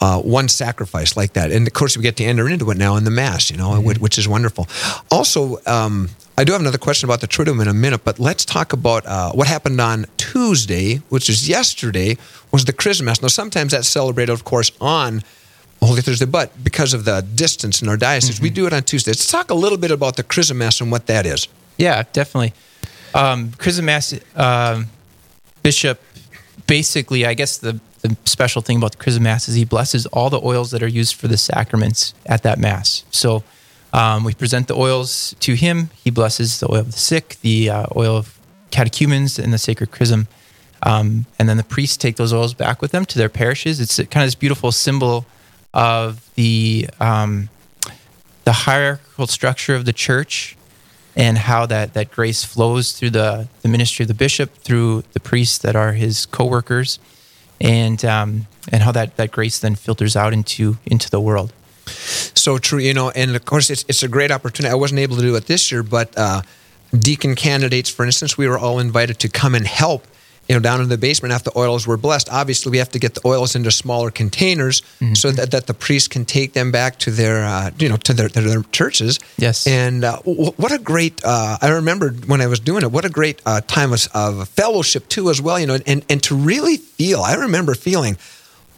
Uh, 0.03 0.19
one 0.19 0.47
sacrifice 0.47 1.15
like 1.15 1.33
that, 1.33 1.51
and 1.51 1.67
of 1.67 1.73
course 1.73 1.95
we 1.95 2.01
get 2.01 2.15
to 2.15 2.23
enter 2.23 2.49
into 2.49 2.71
it 2.71 2.75
now 2.75 2.95
in 2.95 3.03
the 3.03 3.11
mass, 3.11 3.51
you 3.51 3.57
know, 3.57 3.73
mm-hmm. 3.73 4.01
which 4.01 4.17
is 4.17 4.27
wonderful. 4.27 4.67
Also, 5.11 5.59
um, 5.67 6.09
I 6.41 6.43
do 6.43 6.53
have 6.53 6.61
another 6.61 6.79
question 6.79 7.07
about 7.07 7.21
the 7.21 7.27
Triduum 7.27 7.61
in 7.61 7.67
a 7.67 7.73
minute, 7.73 8.03
but 8.03 8.17
let's 8.17 8.45
talk 8.45 8.73
about 8.73 9.05
uh, 9.05 9.31
what 9.31 9.47
happened 9.47 9.79
on 9.79 10.07
Tuesday, 10.17 10.95
which 11.09 11.29
is 11.29 11.47
yesterday, 11.47 12.17
was 12.51 12.65
the 12.65 12.73
Chrism 12.73 13.05
Mass. 13.05 13.21
Now, 13.21 13.27
sometimes 13.27 13.73
that's 13.73 13.87
celebrated, 13.87 14.31
of 14.31 14.43
course, 14.43 14.71
on 14.81 15.21
Holy 15.83 16.01
Thursday, 16.01 16.25
but 16.25 16.63
because 16.63 16.95
of 16.95 17.05
the 17.05 17.21
distance 17.35 17.83
in 17.83 17.89
our 17.89 17.95
diocese, 17.95 18.37
mm-hmm. 18.37 18.43
we 18.45 18.49
do 18.49 18.65
it 18.65 18.73
on 18.73 18.81
Tuesday. 18.81 19.11
Let's 19.11 19.27
talk 19.27 19.51
a 19.51 19.53
little 19.53 19.77
bit 19.77 19.91
about 19.91 20.15
the 20.15 20.23
Chrism 20.23 20.57
Mass 20.57 20.81
and 20.81 20.91
what 20.91 21.05
that 21.05 21.27
is. 21.27 21.47
Yeah, 21.77 22.05
definitely. 22.11 22.53
Um, 23.13 23.51
Chrism 23.59 23.85
Mass, 23.85 24.19
um, 24.35 24.87
Bishop, 25.61 26.01
basically, 26.65 27.23
I 27.23 27.35
guess 27.35 27.59
the, 27.59 27.79
the 28.01 28.17
special 28.25 28.63
thing 28.63 28.77
about 28.77 28.93
the 28.93 28.97
Chrism 28.97 29.21
Mass 29.21 29.47
is 29.47 29.53
he 29.53 29.65
blesses 29.65 30.07
all 30.07 30.31
the 30.31 30.41
oils 30.41 30.71
that 30.71 30.81
are 30.81 30.87
used 30.87 31.13
for 31.13 31.27
the 31.27 31.37
sacraments 31.37 32.15
at 32.25 32.41
that 32.41 32.57
Mass. 32.57 33.03
So, 33.11 33.43
um, 33.93 34.23
we 34.23 34.33
present 34.33 34.67
the 34.67 34.75
oils 34.75 35.35
to 35.41 35.53
him. 35.53 35.89
He 36.03 36.09
blesses 36.09 36.59
the 36.59 36.71
oil 36.71 36.79
of 36.79 36.91
the 36.91 36.99
sick, 36.99 37.37
the 37.41 37.69
uh, 37.69 37.85
oil 37.95 38.17
of 38.17 38.39
catechumens, 38.71 39.37
and 39.37 39.53
the 39.53 39.57
sacred 39.57 39.91
chrism. 39.91 40.27
Um, 40.83 41.25
and 41.37 41.47
then 41.47 41.57
the 41.57 41.63
priests 41.63 41.97
take 41.97 42.15
those 42.15 42.33
oils 42.33 42.53
back 42.53 42.81
with 42.81 42.91
them 42.91 43.05
to 43.05 43.17
their 43.17 43.29
parishes. 43.29 43.79
It's 43.79 43.97
kind 43.97 44.23
of 44.23 44.27
this 44.27 44.35
beautiful 44.35 44.71
symbol 44.71 45.25
of 45.73 46.29
the 46.35 46.89
um, 46.99 47.49
the 48.43 48.51
hierarchical 48.51 49.27
structure 49.27 49.75
of 49.75 49.85
the 49.85 49.93
church 49.93 50.57
and 51.15 51.37
how 51.37 51.65
that, 51.65 51.93
that 51.93 52.11
grace 52.11 52.43
flows 52.43 52.93
through 52.93 53.11
the, 53.11 53.47
the 53.61 53.67
ministry 53.67 54.03
of 54.03 54.07
the 54.07 54.13
bishop, 54.13 54.53
through 54.55 55.03
the 55.13 55.19
priests 55.19 55.57
that 55.59 55.75
are 55.75 55.93
his 55.93 56.25
co-workers, 56.25 56.99
and 57.59 58.03
um, 58.05 58.47
and 58.71 58.81
how 58.83 58.91
that, 58.91 59.17
that 59.17 59.31
grace 59.31 59.59
then 59.59 59.75
filters 59.75 60.15
out 60.15 60.33
into 60.33 60.77
into 60.85 61.09
the 61.09 61.19
world. 61.19 61.53
So 61.87 62.57
true, 62.57 62.79
you 62.79 62.93
know, 62.93 63.09
and 63.11 63.35
of 63.35 63.45
course 63.45 63.69
it's 63.69 63.85
it's 63.87 64.03
a 64.03 64.07
great 64.07 64.31
opportunity. 64.31 64.71
I 64.71 64.75
wasn't 64.75 64.99
able 64.99 65.15
to 65.17 65.21
do 65.21 65.35
it 65.35 65.45
this 65.45 65.71
year, 65.71 65.83
but 65.83 66.17
uh, 66.17 66.41
deacon 66.97 67.35
candidates, 67.35 67.89
for 67.89 68.05
instance, 68.05 68.37
we 68.37 68.47
were 68.47 68.57
all 68.57 68.79
invited 68.79 69.19
to 69.19 69.29
come 69.29 69.55
and 69.55 69.65
help. 69.65 70.07
You 70.49 70.55
know, 70.55 70.61
down 70.61 70.81
in 70.81 70.89
the 70.89 70.97
basement 70.97 71.33
after 71.33 71.51
the 71.51 71.57
oils 71.57 71.87
were 71.87 71.97
blessed. 71.97 72.27
Obviously, 72.29 72.71
we 72.71 72.77
have 72.79 72.89
to 72.89 72.99
get 72.99 73.13
the 73.13 73.21
oils 73.25 73.55
into 73.55 73.71
smaller 73.71 74.11
containers 74.11 74.81
mm-hmm. 74.81 75.13
so 75.13 75.31
that, 75.31 75.51
that 75.51 75.67
the 75.67 75.73
priest 75.73 76.09
can 76.09 76.25
take 76.25 76.53
them 76.53 76.71
back 76.71 76.97
to 76.99 77.11
their, 77.11 77.45
uh, 77.45 77.69
you 77.77 77.87
know, 77.87 77.95
to 77.97 78.13
their, 78.13 78.27
to 78.27 78.41
their 78.41 78.63
churches. 78.63 79.19
Yes. 79.37 79.65
And 79.65 80.03
uh, 80.03 80.17
what 80.23 80.73
a 80.73 80.79
great! 80.79 81.21
Uh, 81.23 81.57
I 81.61 81.69
remember 81.69 82.09
when 82.25 82.41
I 82.41 82.47
was 82.47 82.59
doing 82.59 82.83
it. 82.83 82.91
What 82.91 83.05
a 83.05 83.09
great 83.09 83.41
uh, 83.45 83.61
time 83.61 83.93
of, 83.93 84.07
of 84.13 84.49
fellowship 84.49 85.07
too, 85.07 85.29
as 85.29 85.41
well. 85.41 85.57
You 85.57 85.67
know, 85.67 85.77
and 85.85 86.03
and 86.09 86.21
to 86.23 86.35
really 86.35 86.75
feel. 86.75 87.21
I 87.21 87.35
remember 87.35 87.73
feeling, 87.75 88.17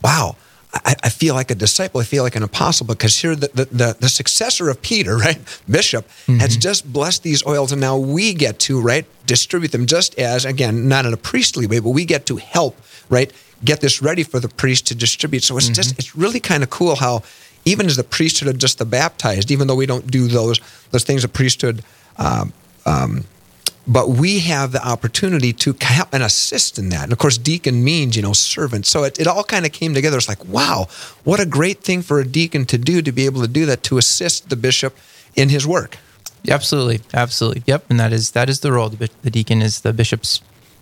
wow 0.04 0.36
I, 0.74 0.96
I, 1.04 1.10
feel 1.10 1.36
like 1.36 1.52
a 1.52 1.56
disciple. 1.56 2.02
I 2.02 2.04
feel 2.04 2.24
like 2.24 2.36
an 2.36 2.44
apostle 2.44 2.88
because 2.88 3.20
here 3.20 3.36
the, 3.36 3.50
the, 3.54 3.66
the, 3.66 3.98
the 4.00 4.10
successor 4.10 4.70
of 4.70 4.82
Peter, 4.82 5.18
right, 5.26 5.40
Bishop, 5.70 6.08
mm-hmm. 6.08 6.40
has 6.40 6.58
just 6.58 6.92
blessed 6.92 7.24
these 7.24 7.46
oils, 7.46 7.72
and 7.72 7.80
now 7.80 7.98
we 7.98 8.34
get 8.34 8.60
to 8.60 8.82
right 8.82 9.06
distribute 9.26 9.72
them. 9.72 9.86
Just 9.86 10.18
as 10.18 10.46
again, 10.46 10.88
not 10.88 11.06
in 11.06 11.14
a 11.14 11.18
priestly 11.18 11.68
way, 11.68 11.80
but 11.80 11.90
we 11.90 12.06
get 12.06 12.26
to 12.28 12.38
help, 12.38 12.76
right, 13.10 13.32
get 13.64 13.82
this 13.82 14.02
ready 14.02 14.24
for 14.24 14.40
the 14.40 14.50
priest 14.50 14.88
to 14.88 14.96
distribute. 14.96 15.44
So 15.44 15.58
it's 15.58 15.68
mm-hmm. 15.68 15.74
just 15.74 16.00
it's 16.00 16.16
really 16.16 16.40
kind 16.40 16.64
of 16.64 16.70
cool 16.70 16.96
how 16.96 17.22
even 17.66 17.86
as 17.86 17.96
the 17.96 18.04
priesthood 18.04 18.50
of 18.50 18.58
just 18.58 18.80
the 18.80 18.86
baptized, 18.86 19.52
even 19.52 19.68
though 19.68 19.76
we 19.76 19.86
don't 19.86 20.10
do 20.10 20.28
those 20.28 20.60
those 20.92 21.04
things 21.04 21.24
of 21.24 21.32
priesthood. 21.34 21.84
Um, 22.18 22.54
um, 22.86 23.24
but 23.88 24.10
we 24.10 24.40
have 24.40 24.72
the 24.72 24.86
opportunity 24.86 25.52
to 25.52 25.76
help 25.82 26.14
and 26.14 26.24
assist 26.24 26.80
in 26.80 26.90
that. 26.90 27.04
And 27.04 27.12
of 27.12 27.18
course, 27.18 27.38
deacon 27.38 27.84
means, 27.84 28.16
you 28.16 28.22
know, 28.22 28.34
servant. 28.34 28.86
So 28.86 29.04
it, 29.04 29.20
it 29.20 29.28
all 29.28 29.44
kind 29.44 29.66
of 29.66 29.72
came 29.72 29.94
together. 29.94 30.18
It's 30.18 30.30
like, 30.30 30.44
wow, 30.46 30.88
what 31.24 31.40
a 31.40 31.46
great 31.46 31.80
thing 31.80 32.02
for 32.02 32.20
a 32.20 32.26
deacon 32.26 32.66
to 32.66 32.78
do 32.78 33.02
to 33.02 33.12
be 33.12 33.26
able 33.26 33.42
to 33.42 33.48
do 33.48 33.66
that 33.66 33.84
to 33.84 33.98
assist 33.98 34.50
the 34.50 34.56
bishop 34.56 34.96
in 35.36 35.50
his 35.50 35.68
work. 35.68 35.98
Absolutely, 36.50 37.02
absolutely. 37.14 37.64
Yep, 37.66 37.86
and 37.90 38.00
that 38.00 38.12
is 38.12 38.32
that 38.32 38.50
is 38.50 38.60
the 38.60 38.72
role. 38.72 38.90
The, 38.90 39.10
the 39.22 39.32
deacon 39.32 39.62
is 39.62 39.82
the 39.82 39.94
bishop's 39.94 40.42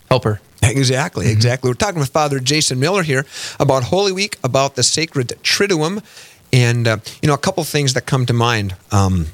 helper. 0.10 0.42
Exactly, 0.64 1.26
mm-hmm. 1.26 1.34
exactly. 1.34 1.70
We're 1.70 1.76
talking 1.76 2.00
with 2.00 2.10
Father 2.10 2.40
Jason 2.40 2.80
Miller 2.80 3.04
here 3.04 3.26
about 3.60 3.84
Holy 3.84 4.12
Week, 4.12 4.38
about 4.44 4.76
the 4.76 4.84
sacred 4.84 5.30
Triduum, 5.44 6.04
and 6.52 6.88
uh, 6.88 6.98
you 7.22 7.28
know 7.28 7.34
a 7.34 7.40
couple 7.40 7.64
things 7.64 7.94
that 7.94 8.06
come 8.06 8.26
to 8.26 8.34
mind. 8.34 8.76
Um, 8.92 9.28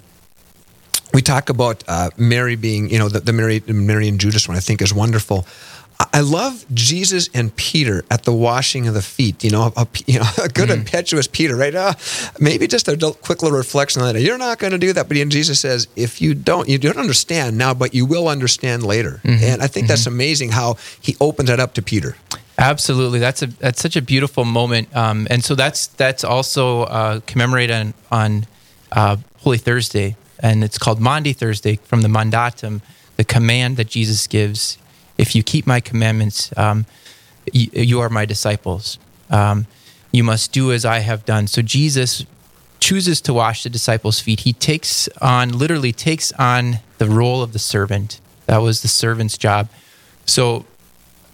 we 1.13 1.21
talk 1.21 1.49
about 1.49 1.83
uh, 1.87 2.09
Mary 2.17 2.55
being, 2.55 2.89
you 2.89 2.99
know, 2.99 3.09
the, 3.09 3.19
the 3.19 3.33
Mary, 3.33 3.63
Mary 3.67 4.07
and 4.07 4.19
Judas 4.19 4.47
one. 4.47 4.57
I 4.57 4.59
think 4.59 4.81
is 4.81 4.93
wonderful. 4.93 5.45
I 6.13 6.19
love 6.19 6.63
Jesus 6.73 7.27
and 7.33 7.55
Peter 7.55 8.05
at 8.11 8.23
the 8.23 8.31
washing 8.31 8.87
of 8.87 8.93
the 8.93 9.01
feet. 9.01 9.43
You 9.43 9.49
know, 9.49 9.73
a, 9.75 9.87
you 10.05 10.19
know, 10.19 10.25
a 10.43 10.47
good 10.47 10.69
mm 10.69 10.77
impetuous 10.77 11.27
Peter, 11.27 11.55
right? 11.55 11.73
Uh, 11.73 11.93
maybe 12.39 12.67
just 12.67 12.87
a 12.87 12.95
quick 13.21 13.41
little 13.41 13.57
reflection 13.57 14.01
on 14.01 14.13
that. 14.13 14.21
You're 14.21 14.37
not 14.37 14.59
going 14.59 14.71
to 14.71 14.77
do 14.77 14.93
that, 14.93 15.07
but 15.07 15.15
Jesus 15.15 15.59
says, 15.59 15.87
if 15.95 16.21
you 16.21 16.35
don't, 16.35 16.69
you 16.69 16.77
don't 16.77 16.97
understand 16.97 17.57
now, 17.57 17.73
but 17.73 17.95
you 17.95 18.05
will 18.05 18.27
understand 18.27 18.83
later. 18.83 19.21
Mm-hmm. 19.23 19.43
And 19.43 19.61
I 19.61 19.67
think 19.67 19.85
mm-hmm. 19.85 19.89
that's 19.89 20.05
amazing 20.05 20.51
how 20.51 20.77
he 21.01 21.15
opens 21.19 21.49
that 21.49 21.59
up 21.59 21.73
to 21.75 21.81
Peter. 21.81 22.15
Absolutely, 22.59 23.19
that's 23.19 23.43
a 23.43 23.47
that's 23.47 23.79
such 23.79 23.95
a 23.95 24.01
beautiful 24.01 24.43
moment, 24.43 24.95
um, 24.95 25.27
and 25.29 25.43
so 25.43 25.53
that's 25.53 25.87
that's 25.87 26.23
also 26.23 26.83
uh, 26.83 27.19
commemorated 27.27 27.75
on, 27.75 27.93
on 28.11 28.47
uh, 28.91 29.17
Holy 29.39 29.59
Thursday, 29.59 30.15
and 30.39 30.63
it's 30.63 30.77
called 30.77 30.99
Maundy 30.99 31.33
Thursday 31.33 31.77
from 31.77 32.01
the 32.01 32.07
Mandatum, 32.07 32.81
the 33.15 33.23
command 33.23 33.77
that 33.77 33.87
Jesus 33.87 34.27
gives 34.27 34.77
if 35.17 35.35
you 35.35 35.43
keep 35.43 35.65
my 35.65 35.79
commandments, 35.79 36.55
um, 36.57 36.85
you, 37.51 37.69
you, 37.73 37.99
are 37.99 38.09
my 38.09 38.25
disciples. 38.25 38.99
Um, 39.29 39.67
you 40.11 40.23
must 40.23 40.51
do 40.51 40.71
as 40.71 40.85
I 40.85 40.99
have 40.99 41.25
done. 41.25 41.47
So 41.47 41.61
Jesus 41.61 42.25
chooses 42.79 43.19
to 43.21 43.33
wash 43.33 43.63
the 43.63 43.69
disciples' 43.69 44.19
feet. 44.19 44.41
He 44.41 44.53
takes 44.53 45.07
on, 45.21 45.57
literally 45.57 45.91
takes 45.91 46.31
on 46.33 46.79
the 46.97 47.07
role 47.07 47.41
of 47.41 47.53
the 47.53 47.59
servant. 47.59 48.21
That 48.45 48.59
was 48.59 48.81
the 48.81 48.87
servant's 48.87 49.37
job. 49.37 49.69
So, 50.25 50.65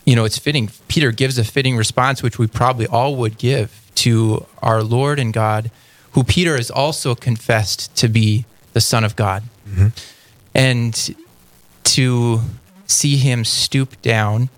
you 0.06 0.16
know, 0.16 0.26
it's 0.26 0.38
fitting. 0.38 0.70
Peter 0.88 1.12
gives 1.12 1.38
a 1.38 1.44
fitting 1.44 1.76
response, 1.76 2.24
which 2.24 2.40
we 2.40 2.48
probably 2.48 2.88
all 2.88 3.16
would 3.18 3.38
give 3.38 3.92
to 3.96 4.46
our 4.62 4.82
Lord 4.82 5.20
and 5.20 5.34
God, 5.34 5.72
who 6.14 6.24
Peter 6.24 6.56
has 6.56 6.72
also 6.72 7.16
confessed 7.16 7.96
to 7.98 8.08
be 8.08 8.46
the 8.74 8.82
Son 8.82 9.04
of 9.04 9.16
God. 9.16 9.44
Mm-hmm. 9.68 9.88
And 10.54 11.16
to 11.84 12.42
see 12.86 13.18
him 13.18 13.46
stoop 13.46 14.02
down, 14.02 14.50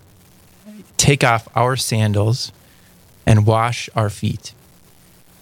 take 0.98 1.24
off 1.24 1.48
our 1.56 1.76
sandals, 1.76 2.52
and 3.26 3.46
wash 3.46 3.90
our 3.96 4.10
feet. 4.10 4.54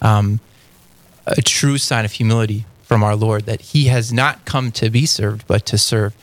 Um, 0.01 0.39
a 1.25 1.41
true 1.41 1.77
sign 1.77 2.05
of 2.05 2.11
humility 2.11 2.65
from 2.83 3.03
our 3.03 3.15
Lord 3.15 3.45
that 3.45 3.61
he 3.61 3.85
has 3.85 4.11
not 4.11 4.45
come 4.45 4.71
to 4.73 4.89
be 4.89 5.05
served, 5.05 5.47
but 5.47 5.65
to 5.67 5.77
serve. 5.77 6.13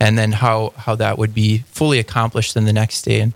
And 0.00 0.18
then 0.18 0.32
how, 0.32 0.72
how 0.76 0.94
that 0.96 1.18
would 1.18 1.34
be 1.34 1.58
fully 1.58 1.98
accomplished 1.98 2.56
in 2.56 2.64
the 2.64 2.72
next 2.72 3.02
day, 3.02 3.20
and 3.20 3.32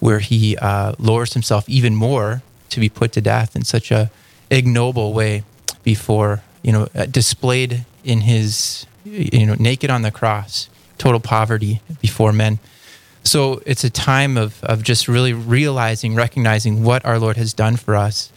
where 0.00 0.18
he 0.18 0.56
uh, 0.56 0.94
lowers 0.98 1.32
himself 1.34 1.68
even 1.68 1.94
more 1.94 2.42
to 2.70 2.80
be 2.80 2.88
put 2.88 3.12
to 3.12 3.20
death 3.20 3.56
in 3.56 3.64
such 3.64 3.90
a 3.90 4.10
ignoble 4.50 5.12
way 5.12 5.44
before, 5.82 6.42
you 6.62 6.72
know, 6.72 6.88
uh, 6.94 7.06
displayed 7.06 7.84
in 8.04 8.22
his, 8.22 8.86
you 9.04 9.46
know, 9.46 9.54
naked 9.58 9.90
on 9.90 10.02
the 10.02 10.10
cross 10.10 10.68
total 10.98 11.20
poverty 11.20 11.80
before 12.00 12.32
men. 12.32 12.58
So 13.22 13.62
it's 13.66 13.84
a 13.84 13.90
time 13.90 14.36
of, 14.36 14.62
of 14.64 14.82
just 14.82 15.06
really 15.06 15.32
realizing, 15.32 16.14
recognizing 16.14 16.82
what 16.82 17.04
our 17.04 17.18
Lord 17.18 17.36
has 17.36 17.52
done 17.52 17.76
for 17.76 17.94
us 17.94 18.32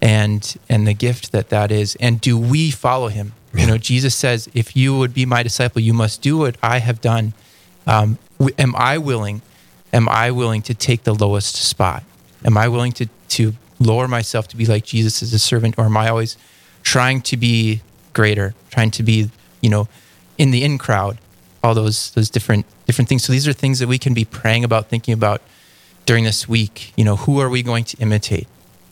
and 0.00 0.56
and 0.68 0.86
the 0.86 0.94
gift 0.94 1.32
that 1.32 1.50
that 1.50 1.70
is. 1.70 1.96
And 1.96 2.20
do 2.20 2.38
we 2.38 2.70
follow 2.70 3.08
him? 3.08 3.32
You 3.52 3.66
know 3.66 3.78
jesus 3.78 4.14
says 4.14 4.48
if 4.54 4.76
you 4.76 4.96
would 4.96 5.12
be 5.12 5.26
my 5.26 5.42
disciple 5.42 5.80
you 5.80 5.92
must 5.92 6.22
do 6.22 6.38
what 6.38 6.56
i 6.62 6.78
have 6.78 7.00
done. 7.00 7.34
Um, 7.86 8.18
am 8.58 8.74
i 8.76 8.96
willing 8.96 9.42
am 9.92 10.08
i 10.08 10.30
willing 10.30 10.62
to 10.62 10.74
take 10.74 11.04
the 11.04 11.14
lowest 11.14 11.56
spot? 11.56 12.04
Am 12.44 12.56
i 12.56 12.68
willing 12.68 12.92
to 12.92 13.06
to 13.30 13.54
lower 13.78 14.06
myself 14.06 14.46
to 14.48 14.56
be 14.56 14.66
like 14.66 14.84
jesus 14.84 15.22
as 15.22 15.32
a 15.32 15.38
servant 15.38 15.74
or 15.78 15.84
am 15.86 15.96
i 15.96 16.08
always 16.08 16.36
trying 16.82 17.20
to 17.22 17.36
be 17.36 17.80
greater 18.12 18.54
trying 18.70 18.90
to 18.90 19.02
be 19.02 19.30
you 19.60 19.70
know 19.70 19.88
in 20.38 20.50
the 20.50 20.64
in 20.64 20.78
crowd 20.78 21.18
all 21.62 21.74
those 21.74 22.10
those 22.12 22.30
different 22.30 22.66
different 22.86 23.08
things. 23.08 23.24
So 23.24 23.32
these 23.32 23.46
are 23.46 23.52
things 23.52 23.78
that 23.78 23.88
we 23.88 23.98
can 23.98 24.14
be 24.14 24.24
praying 24.24 24.64
about, 24.64 24.88
thinking 24.88 25.14
about 25.14 25.42
during 26.06 26.24
this 26.24 26.48
week. 26.48 26.92
You 26.96 27.04
know, 27.04 27.16
who 27.16 27.40
are 27.40 27.48
we 27.48 27.62
going 27.62 27.84
to 27.84 27.96
imitate 27.98 28.48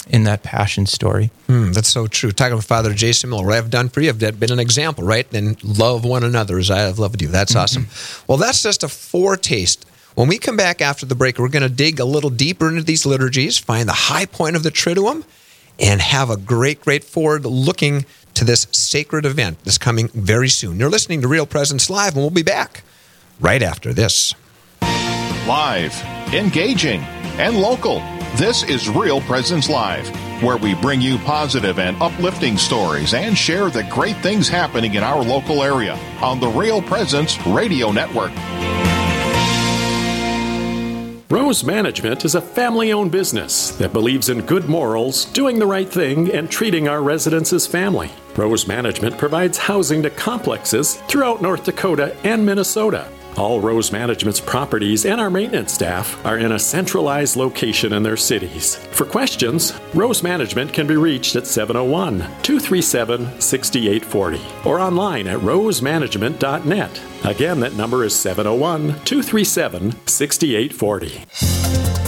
in 0.09 0.25
that 0.25 0.43
passion 0.43 0.87
story? 0.87 1.31
Mm, 1.49 1.75
that's 1.75 1.89
so 1.89 2.07
true. 2.07 2.31
Talking 2.31 2.57
with 2.57 2.65
Father 2.65 2.95
Jason 2.95 3.31
Miller, 3.31 3.47
what 3.47 3.55
I've 3.55 3.71
done 3.71 3.89
for 3.89 4.01
you, 4.01 4.11
I've 4.11 4.41
been 4.41 4.53
an 4.53 4.61
example, 4.61 5.05
right? 5.05 5.29
Then 5.31 5.57
love 5.63 6.05
one 6.05 6.25
another 6.25 6.59
as 6.59 6.71
I 6.71 6.79
have 6.81 6.99
loved 6.99 7.21
you. 7.23 7.29
That's 7.29 7.53
mm-hmm. 7.53 7.61
awesome. 7.61 8.25
Well, 8.27 8.39
that's 8.39 8.63
just 8.63 8.85
a 8.85 8.89
foretaste. 8.89 9.85
When 10.15 10.29
we 10.29 10.39
come 10.39 10.57
back 10.57 10.81
after 10.81 11.07
the 11.07 11.15
break, 11.15 11.39
we're 11.39 11.49
going 11.49 11.63
to 11.63 11.69
dig 11.69 12.01
a 12.01 12.05
little 12.05 12.31
deeper 12.31 12.69
into 12.69 12.83
these 12.83 13.07
liturgies, 13.07 13.57
find 13.57 13.89
the 13.89 13.93
high 13.93 14.27
point 14.27 14.57
of 14.57 14.65
the 14.65 14.71
Triduum, 14.71 15.25
and 15.79 16.01
have 16.01 16.29
a 16.29 16.37
great, 16.37 16.81
great 16.81 17.05
forward 17.05 17.47
looking 17.47 18.05
to 18.39 18.45
this 18.45 18.69
sacred 18.71 19.27
event 19.27 19.59
that's 19.65 19.79
coming 19.79 20.07
very 20.15 20.49
soon. 20.49 20.79
You're 20.79 20.91
listening 20.91 21.23
to 21.23 21.29
Real 21.29 21.45
Presence 21.45 21.91
Live, 21.91 22.13
and 22.15 22.23
we'll 22.23 22.31
be 22.31 22.45
back 22.45 22.85
right 23.41 23.61
after 23.61 23.93
this. 23.93 24.33
Live, 25.49 25.93
engaging, 26.33 27.01
and 27.41 27.57
local. 27.57 27.99
This 28.37 28.63
is 28.63 28.89
Real 28.89 29.21
Presence 29.23 29.69
Live, 29.69 30.09
where 30.41 30.57
we 30.57 30.77
bring 30.77 31.01
you 31.01 31.19
positive 31.19 31.81
and 31.81 32.01
uplifting 32.01 32.57
stories 32.57 33.13
and 33.13 33.37
share 33.37 33.71
the 33.71 33.83
great 33.91 34.17
things 34.19 34.49
happening 34.49 34.95
in 34.95 35.03
our 35.03 35.21
local 35.21 35.65
area 35.65 35.99
on 36.23 36.39
the 36.39 36.47
Real 36.47 36.81
Presence 36.81 37.45
Radio 37.45 37.91
Network. 37.91 38.31
Rose 41.29 41.65
Management 41.65 42.25
is 42.25 42.37
a 42.37 42.41
family 42.41 42.93
owned 42.93 43.11
business 43.11 43.73
that 43.79 43.93
believes 43.93 44.29
in 44.29 44.43
good 44.43 44.69
morals, 44.69 45.25
doing 45.25 45.59
the 45.59 45.67
right 45.67 45.89
thing, 45.89 46.31
and 46.33 46.49
treating 46.49 46.87
our 46.87 47.03
residents 47.03 47.53
as 47.53 47.67
family. 47.67 48.11
Rose 48.39 48.69
Management 48.69 49.19
provides 49.19 49.59
housing 49.59 50.03
to 50.05 50.11
complexes 50.11 50.95
throughout 51.09 51.43
North 51.43 51.65
Dakota 51.65 52.17
and 52.23 52.47
Minnesota. 52.47 53.09
All 53.37 53.61
Rose 53.61 53.93
Management's 53.93 54.41
properties 54.41 55.05
and 55.05 55.21
our 55.21 55.29
maintenance 55.29 55.73
staff 55.73 56.25
are 56.25 56.39
in 56.39 56.53
a 56.53 56.59
centralized 56.59 57.37
location 57.37 57.93
in 57.93 58.03
their 58.03 58.17
cities. 58.17 58.77
For 58.93 59.05
questions, 59.05 59.79
Rose 59.93 60.23
Management 60.23 60.73
can 60.73 60.87
be 60.87 60.97
reached 60.97 61.37
at 61.37 61.47
701 61.47 62.19
237 62.19 63.41
6840 63.41 64.41
or 64.65 64.79
online 64.79 65.27
at 65.27 65.41
rosemanagement.net. 65.41 67.03
Again, 67.25 67.61
that 67.61 67.75
number 67.75 68.05
is 68.05 68.15
701 68.15 69.05
237 69.05 70.07
6840. 70.07 72.08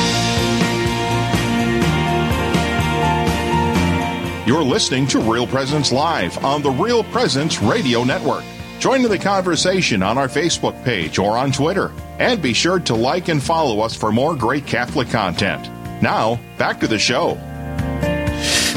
You're 4.43 4.63
listening 4.63 5.05
to 5.07 5.19
Real 5.19 5.45
Presence 5.45 5.91
Live 5.91 6.43
on 6.43 6.63
the 6.63 6.71
Real 6.71 7.03
Presence 7.03 7.61
Radio 7.61 8.03
Network. 8.03 8.43
Join 8.79 9.05
in 9.05 9.11
the 9.11 9.19
conversation 9.19 10.01
on 10.01 10.17
our 10.17 10.27
Facebook 10.27 10.83
page 10.83 11.19
or 11.19 11.37
on 11.37 11.51
Twitter. 11.51 11.91
And 12.17 12.41
be 12.41 12.51
sure 12.51 12.79
to 12.79 12.95
like 12.95 13.27
and 13.27 13.41
follow 13.41 13.81
us 13.81 13.95
for 13.95 14.11
more 14.11 14.35
great 14.35 14.65
Catholic 14.65 15.09
content. 15.09 15.69
Now, 16.01 16.39
back 16.57 16.79
to 16.79 16.87
the 16.87 16.97
show. 16.97 17.35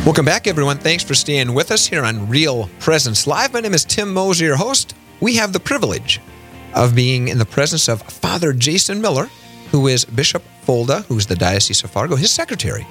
Welcome 0.05 0.27
back, 0.27 0.47
everyone. 0.47 0.77
Thanks 0.77 1.03
for 1.03 1.15
staying 1.15 1.55
with 1.55 1.71
us 1.71 1.87
here 1.87 2.05
on 2.05 2.29
Real 2.29 2.69
Presence 2.79 3.27
Live. 3.27 3.55
My 3.55 3.61
name 3.61 3.73
is 3.73 3.87
Tim 3.87 4.13
Moser, 4.13 4.45
your 4.45 4.57
host. 4.57 4.95
We 5.23 5.37
have 5.37 5.55
the 5.55 5.61
privilege 5.61 6.21
of 6.75 6.95
being 6.95 7.29
in 7.29 7.39
the 7.39 7.47
presence 7.47 7.89
of 7.89 8.03
Father 8.03 8.53
Jason 8.53 9.01
Miller, 9.01 9.31
who 9.75 9.89
is 9.89 10.05
Bishop 10.05 10.41
Folda, 10.65 11.05
who's 11.07 11.27
the 11.27 11.35
Diocese 11.35 11.83
of 11.83 11.91
Fargo, 11.91 12.15
his 12.15 12.31
secretary. 12.31 12.87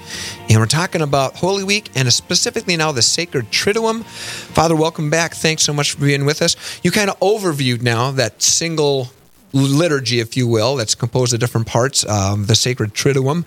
And 0.50 0.60
we're 0.60 0.66
talking 0.66 1.02
about 1.02 1.34
Holy 1.34 1.64
Week 1.64 1.90
and 1.96 2.12
specifically 2.12 2.76
now 2.76 2.92
the 2.92 3.02
Sacred 3.02 3.50
Triduum. 3.52 4.04
Father, 4.04 4.76
welcome 4.76 5.10
back. 5.10 5.34
Thanks 5.34 5.64
so 5.64 5.72
much 5.72 5.94
for 5.94 6.02
being 6.02 6.26
with 6.26 6.42
us. 6.42 6.58
You 6.84 6.92
kind 6.92 7.10
of 7.10 7.18
overviewed 7.22 7.84
now 7.84 8.12
that 8.12 8.42
single 8.42 9.08
liturgy, 9.54 10.20
if 10.20 10.36
you 10.36 10.46
will, 10.46 10.76
that's 10.76 10.94
composed 10.94 11.34
of 11.34 11.40
different 11.40 11.68
parts, 11.68 12.06
um, 12.06 12.48
the 12.48 12.56
Sacred 12.56 12.94
Triduum. 12.94 13.46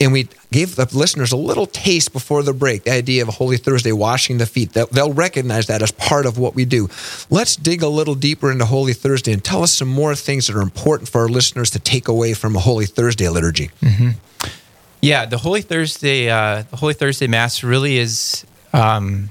And 0.00 0.12
we 0.12 0.28
gave 0.52 0.76
the 0.76 0.88
listeners 0.92 1.32
a 1.32 1.36
little 1.36 1.66
taste 1.66 2.12
before 2.12 2.42
the 2.42 2.52
break, 2.52 2.84
the 2.84 2.92
idea 2.92 3.22
of 3.22 3.28
Holy 3.28 3.56
Thursday 3.56 3.92
washing 3.92 4.38
the 4.38 4.46
feet. 4.46 4.72
They'll 4.72 5.12
recognize 5.12 5.66
that 5.66 5.82
as 5.82 5.90
part 5.90 6.24
of 6.24 6.38
what 6.38 6.54
we 6.54 6.64
do. 6.64 6.88
Let's 7.30 7.56
dig 7.56 7.82
a 7.82 7.88
little 7.88 8.14
deeper 8.14 8.52
into 8.52 8.64
Holy 8.64 8.92
Thursday 8.92 9.32
and 9.32 9.44
tell 9.44 9.62
us 9.62 9.72
some 9.72 9.88
more 9.88 10.14
things 10.14 10.46
that 10.46 10.56
are 10.56 10.62
important 10.62 11.08
for 11.08 11.22
our 11.22 11.28
listeners 11.28 11.70
to 11.70 11.78
take 11.80 12.06
away 12.06 12.34
from 12.34 12.54
a 12.54 12.60
Holy 12.60 12.86
Thursday 12.86 13.28
liturgy. 13.28 13.70
Mm-hmm. 13.82 14.10
Yeah, 15.00 15.26
the 15.26 15.38
Holy 15.38 15.62
Thursday, 15.62 16.28
uh, 16.28 16.62
the 16.70 16.76
Holy 16.76 16.94
Thursday 16.94 17.26
Mass 17.26 17.62
really 17.62 17.98
is. 17.98 18.44
Um, 18.72 19.30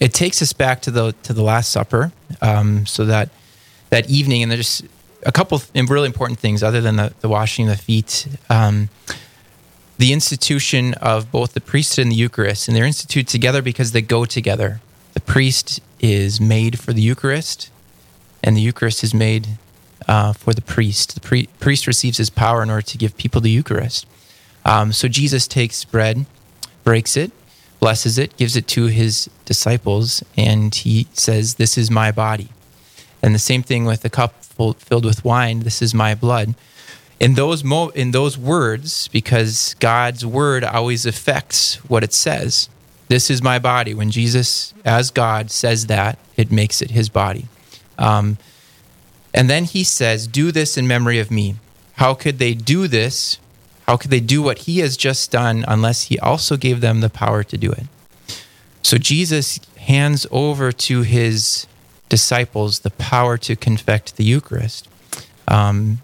it 0.00 0.12
takes 0.12 0.42
us 0.42 0.52
back 0.52 0.82
to 0.82 0.90
the 0.90 1.14
to 1.22 1.32
the 1.32 1.42
Last 1.42 1.70
Supper, 1.70 2.12
um, 2.42 2.84
so 2.84 3.04
that 3.04 3.30
that 3.90 4.10
evening, 4.10 4.42
and 4.42 4.50
there's 4.50 4.82
a 5.24 5.32
couple 5.32 5.62
really 5.74 6.06
important 6.06 6.38
things 6.38 6.62
other 6.62 6.80
than 6.80 6.96
the, 6.96 7.12
the 7.20 7.28
washing 7.28 7.68
of 7.68 7.76
the 7.76 7.82
feet. 7.82 8.26
Um, 8.50 8.88
the 9.98 10.12
institution 10.12 10.94
of 10.94 11.30
both 11.30 11.54
the 11.54 11.60
priesthood 11.60 12.04
and 12.04 12.12
the 12.12 12.16
Eucharist, 12.16 12.68
and 12.68 12.76
they're 12.76 12.84
instituted 12.84 13.28
together 13.28 13.62
because 13.62 13.92
they 13.92 14.02
go 14.02 14.24
together. 14.24 14.80
The 15.12 15.20
priest 15.20 15.80
is 16.00 16.40
made 16.40 16.78
for 16.78 16.92
the 16.92 17.02
Eucharist, 17.02 17.70
and 18.42 18.56
the 18.56 18.60
Eucharist 18.60 19.04
is 19.04 19.14
made 19.14 19.58
uh, 20.08 20.32
for 20.32 20.52
the 20.52 20.62
priest. 20.62 21.14
The 21.14 21.20
pri- 21.20 21.48
priest 21.60 21.86
receives 21.86 22.18
his 22.18 22.30
power 22.30 22.62
in 22.62 22.70
order 22.70 22.82
to 22.82 22.98
give 22.98 23.16
people 23.16 23.40
the 23.40 23.50
Eucharist. 23.50 24.06
Um, 24.64 24.92
so 24.92 25.08
Jesus 25.08 25.46
takes 25.46 25.84
bread, 25.84 26.26
breaks 26.82 27.16
it, 27.16 27.30
blesses 27.78 28.18
it, 28.18 28.36
gives 28.36 28.56
it 28.56 28.66
to 28.68 28.86
his 28.86 29.30
disciples, 29.44 30.24
and 30.36 30.74
he 30.74 31.06
says, 31.12 31.54
This 31.54 31.78
is 31.78 31.90
my 31.90 32.10
body. 32.10 32.48
And 33.22 33.34
the 33.34 33.38
same 33.38 33.62
thing 33.62 33.84
with 33.84 34.02
the 34.02 34.10
cup 34.10 34.42
full, 34.42 34.72
filled 34.74 35.04
with 35.04 35.24
wine, 35.24 35.60
This 35.60 35.80
is 35.80 35.94
my 35.94 36.14
blood 36.14 36.54
in 37.20 37.34
those 37.34 37.64
mo- 37.64 37.90
in 37.90 38.10
those 38.10 38.36
words 38.36 39.08
because 39.08 39.74
God's 39.80 40.26
word 40.26 40.64
always 40.64 41.06
affects 41.06 41.76
what 41.88 42.04
it 42.04 42.12
says. 42.12 42.68
This 43.08 43.30
is 43.30 43.42
my 43.42 43.58
body. 43.58 43.94
When 43.94 44.10
Jesus, 44.10 44.74
as 44.84 45.10
God, 45.10 45.50
says 45.50 45.86
that, 45.86 46.18
it 46.36 46.50
makes 46.50 46.82
it 46.82 46.90
his 46.90 47.08
body. 47.08 47.46
Um, 47.98 48.38
and 49.32 49.50
then 49.50 49.64
he 49.64 49.84
says, 49.84 50.26
Do 50.26 50.52
this 50.52 50.76
in 50.76 50.86
memory 50.86 51.18
of 51.18 51.30
me. 51.30 51.56
How 51.94 52.14
could 52.14 52.38
they 52.38 52.54
do 52.54 52.88
this? 52.88 53.38
How 53.86 53.96
could 53.96 54.10
they 54.10 54.20
do 54.20 54.42
what 54.42 54.60
he 54.60 54.78
has 54.78 54.96
just 54.96 55.30
done 55.30 55.64
unless 55.68 56.04
he 56.04 56.18
also 56.18 56.56
gave 56.56 56.80
them 56.80 57.00
the 57.00 57.10
power 57.10 57.44
to 57.44 57.58
do 57.58 57.70
it? 57.70 57.84
So 58.82 58.96
Jesus 58.96 59.60
hands 59.76 60.26
over 60.30 60.72
to 60.72 61.02
his 61.02 61.66
disciples 62.08 62.80
the 62.80 62.90
power 62.90 63.36
to 63.38 63.56
confect 63.56 64.16
the 64.16 64.24
Eucharist. 64.24 64.88
Um, 65.48 66.00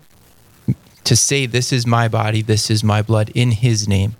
to 1.10 1.16
say, 1.16 1.44
This 1.44 1.72
is 1.72 1.88
my 1.88 2.06
body, 2.06 2.40
this 2.40 2.70
is 2.70 2.84
my 2.84 3.02
blood 3.02 3.32
in 3.34 3.50
his 3.50 3.88
name. 3.88 4.14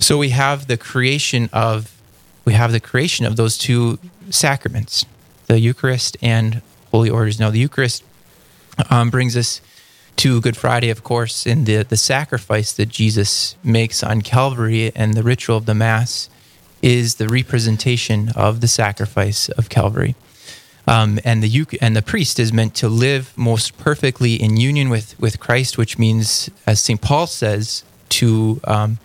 So 0.00 0.18
we 0.18 0.30
have 0.30 0.66
the 0.66 0.76
creation 0.76 1.48
of 1.52 1.96
we 2.44 2.54
have 2.54 2.72
the 2.72 2.80
creation 2.80 3.24
of 3.24 3.36
those 3.36 3.56
two 3.56 4.00
sacraments, 4.28 5.06
the 5.46 5.60
Eucharist 5.60 6.16
and 6.20 6.62
Holy 6.90 7.08
Orders. 7.08 7.38
Now 7.38 7.50
the 7.50 7.60
Eucharist 7.60 8.02
um, 8.90 9.08
brings 9.10 9.36
us 9.36 9.60
to 10.16 10.40
Good 10.40 10.56
Friday, 10.56 10.90
of 10.90 11.04
course, 11.04 11.46
in 11.46 11.64
the, 11.64 11.84
the 11.84 11.96
sacrifice 11.96 12.72
that 12.72 12.88
Jesus 12.88 13.54
makes 13.62 14.02
on 14.02 14.22
Calvary 14.22 14.90
and 14.96 15.14
the 15.14 15.22
ritual 15.22 15.58
of 15.58 15.66
the 15.66 15.76
Mass 15.76 16.28
is 16.82 17.16
the 17.16 17.28
representation 17.28 18.30
of 18.34 18.60
the 18.62 18.68
sacrifice 18.68 19.48
of 19.50 19.68
Calvary. 19.68 20.16
Um, 20.88 21.18
and 21.22 21.42
the 21.42 21.66
and 21.82 21.94
the 21.94 22.00
priest 22.00 22.40
is 22.40 22.50
meant 22.50 22.74
to 22.76 22.88
live 22.88 23.36
most 23.36 23.76
perfectly 23.76 24.34
in 24.34 24.56
union 24.56 24.88
with 24.88 25.20
with 25.20 25.38
Christ, 25.38 25.76
which 25.76 25.98
means, 25.98 26.48
as 26.66 26.80
Saint 26.80 27.02
Paul 27.02 27.26
says, 27.26 27.84
to 28.08 28.58
um, 28.64 28.98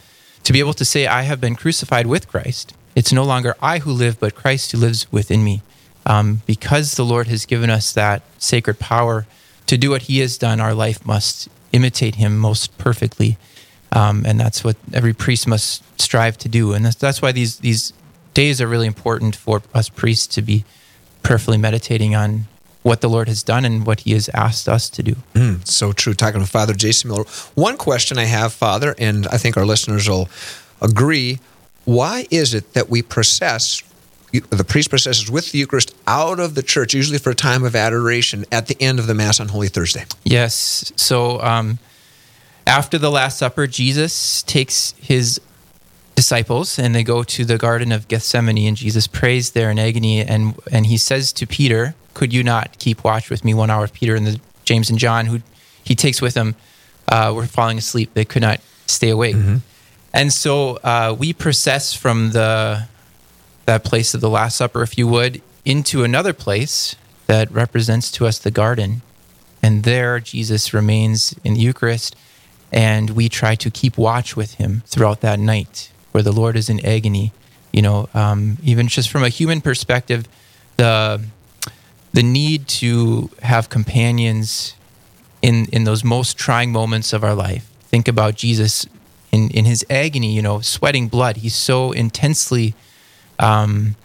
to 0.43 0.53
be 0.53 0.59
able 0.59 0.73
to 0.75 0.85
say, 0.85 1.07
"I 1.07 1.23
have 1.23 1.41
been 1.41 1.55
crucified 1.55 2.07
with 2.07 2.29
Christ." 2.29 2.73
It's 2.95 3.11
no 3.11 3.25
longer 3.25 3.57
I 3.61 3.79
who 3.79 3.91
live, 3.91 4.17
but 4.17 4.33
Christ 4.33 4.71
who 4.71 4.77
lives 4.77 5.11
within 5.11 5.43
me. 5.43 5.61
Um, 6.05 6.41
because 6.45 6.95
the 6.95 7.03
Lord 7.03 7.27
has 7.27 7.45
given 7.45 7.69
us 7.69 7.91
that 7.93 8.21
sacred 8.37 8.79
power 8.79 9.25
to 9.67 9.77
do 9.77 9.89
what 9.89 10.03
He 10.03 10.19
has 10.19 10.37
done, 10.37 10.61
our 10.61 10.73
life 10.73 11.05
must 11.05 11.49
imitate 11.73 12.15
Him 12.15 12.37
most 12.37 12.77
perfectly, 12.77 13.37
um, 13.91 14.25
and 14.25 14.39
that's 14.39 14.63
what 14.63 14.77
every 14.93 15.13
priest 15.13 15.47
must 15.47 15.83
strive 15.99 16.37
to 16.39 16.49
do. 16.49 16.71
And 16.71 16.85
that's, 16.85 16.95
that's 16.95 17.21
why 17.21 17.33
these 17.33 17.59
these 17.59 17.91
days 18.33 18.61
are 18.61 18.67
really 18.67 18.87
important 18.87 19.35
for 19.35 19.61
us 19.73 19.89
priests 19.89 20.27
to 20.35 20.41
be 20.41 20.63
prayerfully 21.23 21.57
meditating 21.57 22.13
on 22.15 22.45
what 22.83 23.01
the 23.01 23.09
Lord 23.09 23.29
has 23.29 23.43
done 23.43 23.65
and 23.65 23.85
what 23.85 24.01
He 24.01 24.11
has 24.11 24.29
asked 24.29 24.67
us 24.67 24.89
to 24.89 25.01
do. 25.01 25.15
Mm, 25.33 25.65
so 25.65 25.93
true. 25.93 26.13
Talking 26.13 26.41
with 26.41 26.49
Father 26.49 26.73
Jason 26.73 27.09
Miller. 27.09 27.23
One 27.55 27.77
question 27.77 28.17
I 28.17 28.25
have, 28.25 28.53
Father, 28.53 28.93
and 28.99 29.25
I 29.27 29.37
think 29.37 29.57
our 29.57 29.65
listeners 29.65 30.07
will 30.07 30.29
agree 30.81 31.39
why 31.85 32.27
is 32.31 32.53
it 32.53 32.73
that 32.73 32.89
we 32.89 33.01
process, 33.01 33.83
the 34.31 34.63
priest 34.63 34.89
processes 34.89 35.29
with 35.29 35.51
the 35.51 35.59
Eucharist 35.59 35.93
out 36.07 36.39
of 36.39 36.55
the 36.55 36.63
church, 36.63 36.93
usually 36.93 37.17
for 37.17 37.31
a 37.31 37.35
time 37.35 37.63
of 37.63 37.75
adoration 37.75 38.45
at 38.51 38.67
the 38.67 38.81
end 38.81 38.99
of 38.99 39.07
the 39.07 39.13
Mass 39.13 39.39
on 39.39 39.49
Holy 39.49 39.67
Thursday? 39.67 40.05
Yes. 40.23 40.93
So 40.95 41.41
um, 41.41 41.79
after 42.65 42.97
the 42.97 43.11
Last 43.11 43.37
Supper, 43.37 43.67
Jesus 43.67 44.43
takes 44.43 44.93
his 44.97 45.41
disciples 46.15 46.77
and 46.77 46.93
they 46.93 47.03
go 47.03 47.23
to 47.23 47.43
the 47.43 47.57
garden 47.57 47.91
of 47.91 48.07
gethsemane 48.07 48.67
and 48.67 48.77
jesus 48.77 49.07
prays 49.07 49.51
there 49.51 49.71
in 49.71 49.79
agony 49.79 50.21
and 50.21 50.53
and 50.71 50.85
he 50.85 50.95
says 50.95 51.33
to 51.33 51.47
peter 51.47 51.95
could 52.13 52.33
you 52.33 52.43
not 52.43 52.77
keep 52.79 53.03
watch 53.03 53.29
with 53.29 53.43
me 53.43 53.53
one 53.53 53.69
hour? 53.69 53.87
Peter 53.87 54.15
and 54.15 54.25
the 54.25 54.39
james 54.65 54.89
and 54.89 54.99
john 54.99 55.25
who 55.25 55.39
he 55.83 55.95
takes 55.95 56.21
with 56.21 56.35
him 56.35 56.55
uh, 57.09 57.33
were 57.35 57.45
falling 57.45 57.77
asleep. 57.77 58.13
They 58.13 58.23
could 58.23 58.41
not 58.41 58.61
stay 58.87 59.09
awake. 59.09 59.35
Mm-hmm. 59.35 59.57
and 60.13 60.31
so 60.31 60.77
uh, 60.77 61.15
we 61.17 61.33
process 61.33 61.93
from 61.93 62.31
the 62.31 62.87
that 63.65 63.83
place 63.83 64.13
of 64.13 64.21
the 64.21 64.29
last 64.29 64.57
supper 64.57 64.83
if 64.83 64.97
you 64.97 65.07
would 65.07 65.41
into 65.65 66.03
another 66.03 66.33
place 66.33 66.95
that 67.27 67.49
represents 67.51 68.11
to 68.11 68.25
us 68.25 68.37
the 68.39 68.51
garden. 68.51 69.01
And 69.61 69.83
there 69.83 70.19
jesus 70.19 70.73
remains 70.73 71.35
in 71.43 71.53
the 71.55 71.61
eucharist 71.61 72.15
and 72.71 73.11
we 73.11 73.29
try 73.29 73.55
to 73.55 73.69
keep 73.71 73.97
watch 73.97 74.35
with 74.35 74.55
him 74.55 74.83
throughout 74.85 75.21
that 75.21 75.39
night 75.39 75.92
where 76.13 76.23
the 76.23 76.31
Lord 76.31 76.55
is 76.55 76.69
in 76.69 76.83
agony. 76.85 77.33
You 77.73 77.81
know, 77.81 78.07
um, 78.13 78.57
even 78.63 78.87
just 78.87 79.09
from 79.09 79.23
a 79.23 79.29
human 79.29 79.59
perspective, 79.61 80.27
the 80.77 81.21
the 82.13 82.23
need 82.23 82.67
to 82.67 83.29
have 83.41 83.69
companions 83.69 84.75
in 85.41 85.65
in 85.71 85.83
those 85.83 86.03
most 86.03 86.37
trying 86.37 86.71
moments 86.71 87.13
of 87.13 87.23
our 87.23 87.35
life. 87.35 87.65
Think 87.89 88.07
about 88.07 88.35
Jesus 88.35 88.85
in 89.31 89.49
in 89.49 89.65
his 89.65 89.83
agony. 89.89 90.33
You 90.33 90.43
know, 90.43 90.61
sweating 90.61 91.07
blood. 91.07 91.37
He's 91.37 91.55
so 91.55 91.91
intensely 91.91 92.75
um, 93.39 93.95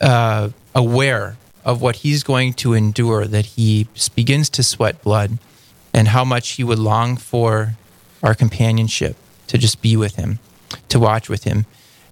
uh, 0.00 0.50
aware 0.72 1.36
of 1.64 1.82
what 1.82 1.96
he's 1.96 2.22
going 2.22 2.54
to 2.54 2.72
endure 2.72 3.26
that 3.26 3.44
he 3.44 3.88
begins 4.14 4.48
to 4.50 4.62
sweat 4.62 5.02
blood, 5.02 5.38
and 5.92 6.08
how 6.08 6.24
much 6.24 6.50
he 6.50 6.62
would 6.62 6.78
long 6.78 7.16
for 7.16 7.74
our 8.22 8.34
companionship 8.34 9.16
to 9.48 9.58
just 9.58 9.82
be 9.82 9.96
with 9.96 10.14
him 10.14 10.38
to 10.88 10.98
watch 10.98 11.28
with 11.28 11.44
him. 11.44 11.66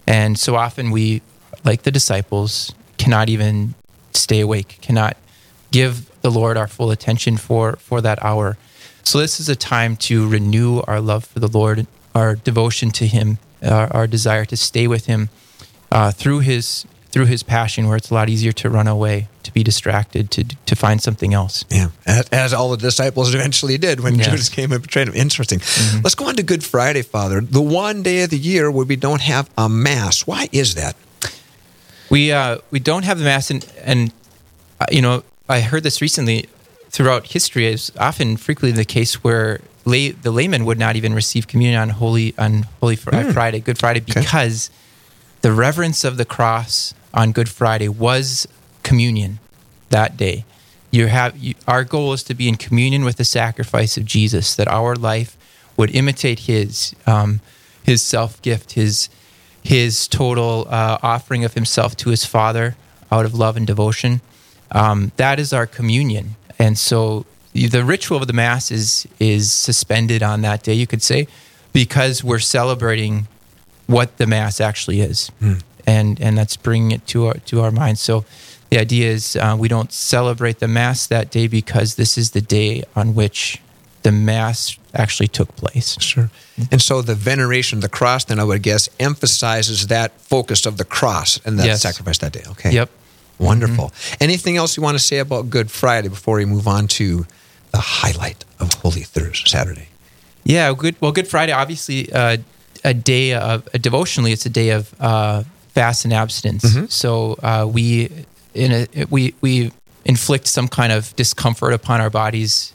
And 0.07 0.37
so 0.37 0.55
often 0.55 0.91
we, 0.91 1.21
like 1.63 1.83
the 1.83 1.91
disciples, 1.91 2.73
cannot 2.97 3.29
even 3.29 3.75
stay 4.13 4.39
awake, 4.39 4.79
cannot 4.81 5.17
give 5.71 6.09
the 6.21 6.31
Lord 6.31 6.57
our 6.57 6.67
full 6.67 6.91
attention 6.91 7.37
for 7.37 7.75
for 7.77 8.01
that 8.01 8.23
hour. 8.23 8.57
So 9.03 9.19
this 9.19 9.39
is 9.39 9.49
a 9.49 9.55
time 9.55 9.95
to 9.97 10.27
renew 10.27 10.81
our 10.81 10.99
love 10.99 11.25
for 11.25 11.39
the 11.39 11.47
Lord, 11.47 11.87
our 12.13 12.35
devotion 12.35 12.91
to 12.91 13.07
Him, 13.07 13.37
our, 13.63 13.91
our 13.93 14.07
desire 14.07 14.45
to 14.45 14.57
stay 14.57 14.87
with 14.87 15.05
Him 15.05 15.29
uh, 15.91 16.11
through 16.11 16.39
His 16.39 16.85
through 17.11 17.25
His 17.25 17.43
passion, 17.43 17.87
where 17.87 17.97
it's 17.97 18.11
a 18.11 18.13
lot 18.13 18.29
easier 18.29 18.51
to 18.53 18.69
run 18.69 18.87
away, 18.87 19.27
to 19.43 19.51
be 19.53 19.63
distracted, 19.63 20.29
to 20.31 20.43
to 20.43 20.75
find 20.75 21.01
something 21.01 21.33
else. 21.33 21.65
Yeah, 21.69 21.89
as, 22.05 22.29
as 22.29 22.53
all 22.53 22.69
the 22.71 22.77
disciples 22.77 23.33
eventually 23.33 23.77
did 23.77 23.99
when 23.99 24.15
Yes. 24.15 24.27
Judas 24.27 24.49
came 24.49 24.71
and 24.71 24.81
betrayed 24.81 25.07
him. 25.07 25.15
Interesting. 25.15 25.59
Let's 26.03 26.15
go 26.15 26.27
on 26.27 26.35
to 26.35 26.43
Good 26.43 26.63
Friday, 26.63 27.01
Father. 27.01 27.41
The 27.41 27.61
one 27.61 28.03
day 28.03 28.23
of 28.23 28.29
the 28.29 28.37
year 28.37 28.69
where 28.71 28.85
we 28.85 28.95
don't 28.95 29.21
have 29.21 29.49
a 29.57 29.67
mass. 29.67 30.27
Why 30.27 30.47
is 30.51 30.75
that? 30.75 30.95
We 32.09 32.31
uh, 32.31 32.57
we 32.71 32.79
don't 32.79 33.03
have 33.05 33.19
the 33.19 33.25
mass, 33.25 33.51
and 33.51 33.65
and 33.83 34.11
uh, 34.79 34.85
you 34.91 35.01
know 35.01 35.23
I 35.47 35.61
heard 35.61 35.83
this 35.83 36.01
recently. 36.01 36.45
Throughout 36.91 37.27
history, 37.27 37.67
is 37.67 37.91
often 37.99 38.35
frequently 38.35 38.71
the 38.75 38.83
case 38.83 39.23
where 39.23 39.61
lay, 39.85 40.09
the 40.09 40.31
layman 40.31 40.65
would 40.65 40.79
not 40.79 40.95
even 40.95 41.13
receive 41.13 41.45
communion 41.47 41.79
on 41.79 41.89
holy 41.89 42.33
on 42.35 42.63
Holy 42.81 42.95
Fri- 42.95 43.15
Hmm. 43.25 43.29
Friday, 43.31 43.59
Good 43.59 43.77
Friday, 43.77 43.99
because 43.99 44.71
the 45.41 45.51
reverence 45.51 46.03
of 46.03 46.17
the 46.17 46.25
cross 46.25 46.95
on 47.13 47.31
Good 47.31 47.49
Friday 47.49 47.87
was 47.87 48.47
communion 48.83 49.39
that 49.89 50.17
day. 50.17 50.45
You 50.91 51.07
have 51.07 51.37
you, 51.37 51.53
our 51.67 51.83
goal 51.83 52.13
is 52.13 52.23
to 52.23 52.33
be 52.33 52.47
in 52.47 52.55
communion 52.55 53.05
with 53.05 53.17
the 53.17 53.23
sacrifice 53.23 53.97
of 53.97 54.05
Jesus, 54.05 54.55
that 54.55 54.67
our 54.67 54.95
life 54.95 55.37
would 55.77 55.93
imitate 55.95 56.41
His, 56.41 56.95
um, 57.05 57.41
His 57.83 58.01
self 58.01 58.41
gift, 58.41 58.73
His 58.73 59.09
His 59.63 60.07
total 60.07 60.67
uh, 60.69 60.97
offering 61.03 61.45
of 61.45 61.53
Himself 61.53 61.95
to 61.97 62.09
His 62.09 62.25
Father 62.25 62.75
out 63.11 63.25
of 63.25 63.33
love 63.33 63.55
and 63.57 63.67
devotion. 63.67 64.21
Um, 64.71 65.11
that 65.17 65.39
is 65.39 65.53
our 65.53 65.67
communion, 65.67 66.35
and 66.57 66.77
so 66.77 67.25
the 67.53 67.83
ritual 67.83 68.17
of 68.17 68.27
the 68.27 68.33
Mass 68.33 68.71
is 68.71 69.07
is 69.19 69.51
suspended 69.53 70.23
on 70.23 70.41
that 70.41 70.63
day. 70.63 70.73
You 70.73 70.87
could 70.87 71.03
say 71.03 71.27
because 71.73 72.23
we're 72.23 72.39
celebrating 72.39 73.27
what 73.85 74.17
the 74.17 74.27
mass 74.27 74.59
actually 74.61 75.01
is, 75.01 75.31
and 75.85 76.19
and 76.21 76.37
that's 76.37 76.57
bringing 76.57 76.91
it 76.91 77.05
to 77.07 77.27
our 77.27 77.33
to 77.45 77.61
our 77.61 77.71
minds. 77.71 78.01
So 78.01 78.25
the 78.69 78.79
idea 78.79 79.09
is 79.11 79.35
uh, 79.35 79.55
we 79.59 79.67
don't 79.67 79.91
celebrate 79.91 80.59
the 80.59 80.67
mass 80.67 81.07
that 81.07 81.31
day 81.31 81.47
because 81.47 81.95
this 81.95 82.17
is 82.17 82.31
the 82.31 82.41
day 82.41 82.83
on 82.95 83.15
which 83.15 83.61
the 84.03 84.11
mass 84.11 84.77
actually 84.93 85.27
took 85.27 85.55
place. 85.55 85.97
Sure. 85.99 86.29
And 86.71 86.81
so 86.81 87.01
the 87.01 87.15
veneration 87.15 87.77
of 87.79 87.81
the 87.81 87.89
cross, 87.89 88.25
then 88.25 88.39
I 88.39 88.43
would 88.43 88.61
guess, 88.63 88.89
emphasizes 88.99 89.87
that 89.87 90.11
focus 90.21 90.65
of 90.65 90.77
the 90.77 90.85
cross 90.85 91.39
and 91.45 91.59
that 91.59 91.65
Yes. 91.65 91.81
sacrifice 91.81 92.17
that 92.19 92.31
day. 92.31 92.43
Okay. 92.51 92.71
Yep. 92.71 92.89
Wonderful. 93.39 93.91
Anything 94.19 94.57
else 94.57 94.77
you 94.77 94.83
want 94.83 94.97
to 94.97 95.03
say 95.03 95.19
about 95.19 95.49
Good 95.49 95.69
Friday 95.71 96.07
before 96.09 96.37
we 96.37 96.45
move 96.45 96.67
on 96.67 96.87
to 96.89 97.25
the 97.71 97.77
highlight 97.79 98.45
of 98.59 98.73
Holy 98.75 99.01
Thursday, 99.03 99.49
Saturday? 99.49 99.87
Yeah, 100.43 100.73
good. 100.77 100.95
Well, 101.01 101.11
Good 101.11 101.27
Friday, 101.27 101.51
obviously, 101.53 102.11
uh, 102.11 102.37
a 102.83 102.93
day 102.93 103.33
of 103.33 103.67
uh, 103.73 103.77
devotionally, 103.79 104.31
it's 104.31 104.45
a 104.45 104.49
day 104.49 104.69
of 104.71 104.93
uh, 104.99 105.43
fast 105.73 106.05
and 106.05 106.13
abstinence. 106.13 106.63
So 106.89 107.37
uh, 107.43 107.67
we 107.71 108.09
in 108.53 108.71
a 108.71 109.05
we 109.09 109.33
we 109.41 109.71
inflict 110.05 110.47
some 110.47 110.67
kind 110.67 110.91
of 110.91 111.15
discomfort 111.15 111.73
upon 111.73 112.01
our 112.01 112.09
bodies 112.09 112.73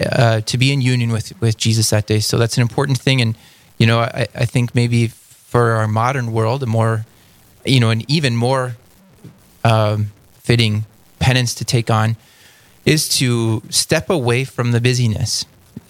uh, 0.00 0.40
to 0.40 0.58
be 0.58 0.72
in 0.72 0.80
union 0.80 1.10
with 1.12 1.32
with 1.40 1.56
Jesus 1.56 1.90
that 1.90 2.06
day. 2.06 2.20
So 2.20 2.38
that's 2.38 2.56
an 2.56 2.62
important 2.62 2.98
thing, 2.98 3.20
and 3.20 3.36
you 3.78 3.86
know, 3.86 4.00
I, 4.00 4.26
I 4.34 4.44
think 4.46 4.74
maybe 4.74 5.08
for 5.08 5.72
our 5.72 5.88
modern 5.88 6.32
world, 6.32 6.62
a 6.62 6.66
more 6.66 7.04
you 7.64 7.80
know, 7.80 7.90
an 7.90 8.02
even 8.08 8.36
more 8.36 8.76
um, 9.64 10.12
fitting 10.40 10.84
penance 11.18 11.54
to 11.54 11.64
take 11.64 11.90
on 11.90 12.16
is 12.84 13.08
to 13.18 13.62
step 13.68 14.10
away 14.10 14.44
from 14.44 14.72
the 14.72 14.80
busyness. 14.80 15.44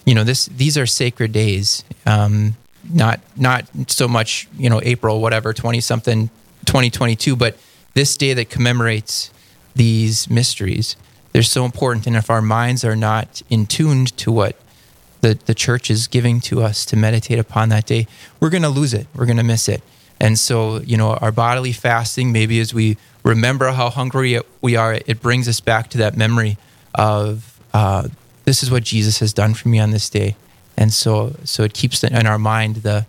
You 0.05 0.13
know, 0.15 0.23
this 0.23 0.45
these 0.45 0.77
are 0.77 0.85
sacred 0.85 1.31
days. 1.31 1.83
Um, 2.05 2.55
not 2.91 3.19
not 3.35 3.65
so 3.87 4.07
much 4.07 4.47
you 4.57 4.69
know 4.69 4.81
April 4.83 5.21
whatever 5.21 5.53
twenty 5.53 5.81
something 5.81 6.29
twenty 6.65 6.89
twenty 6.89 7.15
two, 7.15 7.35
but 7.35 7.57
this 7.93 8.17
day 8.17 8.33
that 8.33 8.49
commemorates 8.49 9.31
these 9.75 10.29
mysteries. 10.29 10.95
They're 11.31 11.43
so 11.43 11.65
important, 11.65 12.05
and 12.07 12.15
if 12.15 12.29
our 12.29 12.41
minds 12.41 12.83
are 12.85 12.95
not 12.95 13.41
in 13.49 13.65
tuned 13.65 14.15
to 14.17 14.31
what 14.31 14.55
the, 15.21 15.33
the 15.45 15.55
church 15.55 15.89
is 15.89 16.07
giving 16.07 16.41
to 16.41 16.61
us 16.61 16.85
to 16.85 16.95
meditate 16.95 17.39
upon 17.39 17.69
that 17.69 17.85
day, 17.87 18.07
we're 18.39 18.51
going 18.51 18.63
to 18.63 18.69
lose 18.69 18.93
it. 18.93 19.07
We're 19.15 19.25
going 19.25 19.37
to 19.37 19.43
miss 19.43 19.67
it. 19.67 19.81
And 20.19 20.37
so, 20.37 20.79
you 20.81 20.95
know, 20.95 21.13
our 21.15 21.31
bodily 21.31 21.71
fasting, 21.71 22.31
maybe 22.31 22.59
as 22.59 22.73
we 22.73 22.97
remember 23.23 23.71
how 23.71 23.89
hungry 23.89 24.39
we 24.61 24.75
are, 24.75 24.93
it 24.93 25.21
brings 25.21 25.47
us 25.47 25.59
back 25.59 25.89
to 25.89 25.97
that 25.97 26.15
memory 26.15 26.57
of 26.93 27.59
uh, 27.73 28.09
this 28.45 28.61
is 28.61 28.69
what 28.69 28.83
Jesus 28.83 29.19
has 29.19 29.33
done 29.33 29.53
for 29.53 29.69
me 29.69 29.79
on 29.79 29.91
this 29.91 30.09
day. 30.09 30.35
And 30.77 30.93
so, 30.93 31.35
so 31.43 31.63
it 31.63 31.73
keeps 31.73 32.03
in 32.03 32.27
our 32.27 32.37
mind 32.37 32.77
the, 32.77 33.05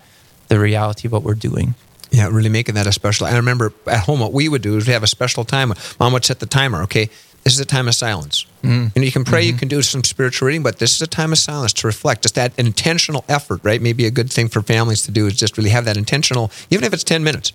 the 0.48 0.58
reality 0.58 1.08
of 1.08 1.12
what 1.12 1.22
we're 1.22 1.34
doing. 1.34 1.74
Yeah, 2.16 2.28
really 2.30 2.48
making 2.48 2.74
that 2.76 2.86
a 2.86 2.92
special. 2.92 3.26
I 3.26 3.34
remember 3.36 3.72
at 3.86 4.00
home 4.04 4.20
what 4.20 4.32
we 4.32 4.48
would 4.48 4.62
do 4.62 4.76
is 4.76 4.86
we 4.86 4.92
have 4.92 5.02
a 5.02 5.06
special 5.08 5.44
time. 5.44 5.72
Mom 5.98 6.12
would 6.12 6.24
set 6.24 6.38
the 6.38 6.46
timer. 6.46 6.82
Okay, 6.84 7.06
this 7.42 7.52
is 7.54 7.60
a 7.60 7.64
time 7.64 7.88
of 7.88 7.94
silence. 7.94 8.46
Mm. 8.62 8.92
And 8.94 9.04
you 9.04 9.10
can 9.12 9.24
pray, 9.24 9.42
Mm-hmm. 9.42 9.52
you 9.52 9.58
can 9.58 9.68
do 9.68 9.82
some 9.82 10.02
spiritual 10.04 10.46
reading, 10.46 10.62
but 10.62 10.78
this 10.78 10.94
is 10.94 11.02
a 11.02 11.06
time 11.06 11.32
of 11.32 11.38
silence 11.38 11.72
to 11.74 11.86
reflect. 11.86 12.22
Just 12.22 12.36
that 12.36 12.52
intentional 12.58 13.24
effort, 13.28 13.60
right? 13.64 13.82
Maybe 13.82 14.06
a 14.06 14.10
good 14.10 14.30
thing 14.32 14.48
for 14.48 14.62
families 14.62 15.02
to 15.02 15.10
do 15.10 15.26
is 15.26 15.34
just 15.34 15.58
really 15.58 15.70
have 15.70 15.84
that 15.86 15.96
intentional, 15.96 16.50
even 16.70 16.84
if 16.84 16.92
it's 16.94 17.04
ten 17.04 17.22
minutes. 17.24 17.52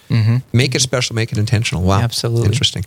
Make 0.53 0.75
it 0.75 0.81
special, 0.81 1.15
make 1.15 1.31
it 1.31 1.37
intentional. 1.37 1.81
Wow, 1.83 1.95
Mm-hmm. 1.97 2.03
Absolutely. 2.05 2.47
interesting. 2.47 2.85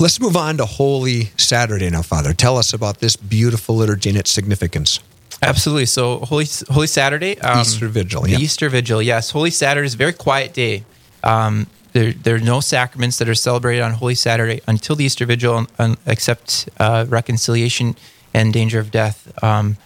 Let's 0.00 0.20
move 0.20 0.36
on 0.36 0.56
to 0.58 0.64
Holy 0.66 1.30
Saturday 1.36 1.90
now, 1.90 2.02
Father. 2.02 2.32
Tell 2.32 2.56
us 2.56 2.72
about 2.72 2.98
this 3.00 3.16
beautiful 3.16 3.76
liturgy 3.76 4.08
and 4.10 4.18
its 4.18 4.30
significance. 4.30 5.00
Absolutely. 5.42 5.86
So 5.86 6.18
Holy 6.18 6.46
Holy 6.68 6.86
Saturday, 6.86 7.38
um, 7.40 7.60
Easter 7.60 7.88
Vigil, 7.88 8.28
yeah. 8.28 8.38
Easter 8.38 8.68
Vigil. 8.68 9.00
Yes, 9.00 9.30
Holy 9.30 9.50
Saturday 9.50 9.86
is 9.86 9.94
a 9.94 9.96
very 9.96 10.12
quiet 10.12 10.52
day. 10.52 10.84
Um, 11.22 11.66
there, 11.92 12.12
there 12.12 12.34
are 12.36 12.40
no 12.40 12.60
sacraments 12.60 13.18
that 13.18 13.28
are 13.28 13.34
celebrated 13.34 13.82
on 13.82 13.92
Holy 13.92 14.14
Saturday 14.14 14.60
until 14.68 14.94
the 14.94 15.04
Easter 15.04 15.26
Vigil, 15.26 15.66
um, 15.78 15.96
except 16.06 16.68
uh, 16.78 17.06
reconciliation 17.08 17.96
and 18.34 18.52
danger 18.52 18.78
of 18.78 18.90
death, 18.90 19.32
um, 19.42 19.76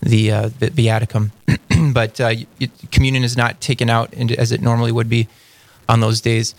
the, 0.00 0.32
uh, 0.32 0.50
the 0.58 0.70
Viaticum. 0.70 1.30
but 1.94 2.20
uh, 2.20 2.34
communion 2.90 3.24
is 3.24 3.36
not 3.36 3.60
taken 3.60 3.88
out 3.88 4.12
as 4.14 4.52
it 4.52 4.60
normally 4.60 4.92
would 4.92 5.08
be 5.08 5.28
on 5.88 6.00
those 6.00 6.20
days. 6.20 6.54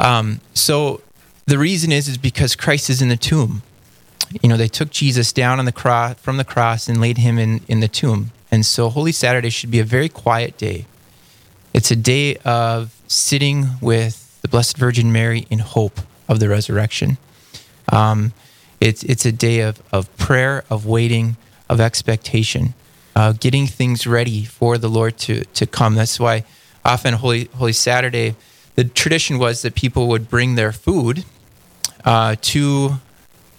Um, 0.00 0.40
so 0.54 1.00
the 1.46 1.58
reason 1.58 1.92
is 1.92 2.08
is 2.08 2.18
because 2.18 2.56
Christ 2.56 2.90
is 2.90 3.00
in 3.00 3.08
the 3.08 3.16
tomb 3.16 3.62
you 4.42 4.48
know 4.48 4.56
they 4.56 4.68
took 4.68 4.90
jesus 4.90 5.32
down 5.32 5.58
on 5.58 5.64
the 5.64 5.72
cross 5.72 6.14
from 6.14 6.36
the 6.36 6.44
cross 6.44 6.88
and 6.88 7.00
laid 7.00 7.18
him 7.18 7.38
in 7.38 7.60
in 7.68 7.80
the 7.80 7.88
tomb. 7.88 8.32
And 8.50 8.64
so 8.64 8.88
holy 8.88 9.12
saturday 9.12 9.50
should 9.50 9.70
be 9.70 9.80
a 9.80 9.84
very 9.84 10.08
quiet 10.08 10.56
day. 10.56 10.86
It's 11.74 11.90
a 11.90 11.96
day 11.96 12.36
of 12.44 12.94
sitting 13.06 13.66
with 13.80 14.40
the 14.42 14.48
blessed 14.48 14.76
virgin 14.76 15.12
mary 15.12 15.46
in 15.50 15.58
hope 15.58 16.00
of 16.28 16.40
the 16.40 16.48
resurrection. 16.48 17.18
Um, 17.90 18.32
it's 18.80 19.02
it's 19.04 19.24
a 19.24 19.32
day 19.32 19.60
of 19.60 19.82
of 19.92 20.14
prayer 20.16 20.64
of 20.70 20.86
waiting 20.86 21.36
of 21.68 21.80
expectation 21.80 22.74
uh, 23.16 23.32
getting 23.32 23.66
things 23.66 24.06
ready 24.06 24.44
for 24.44 24.76
the 24.78 24.88
lord 24.88 25.16
to 25.16 25.44
to 25.54 25.66
come. 25.66 25.94
That's 25.94 26.20
why 26.20 26.44
often 26.84 27.14
holy 27.14 27.44
holy 27.56 27.72
saturday 27.72 28.36
the 28.76 28.84
tradition 28.84 29.38
was 29.38 29.62
that 29.62 29.74
people 29.74 30.06
would 30.08 30.28
bring 30.28 30.54
their 30.54 30.70
food 30.70 31.24
uh, 32.04 32.36
to 32.42 33.00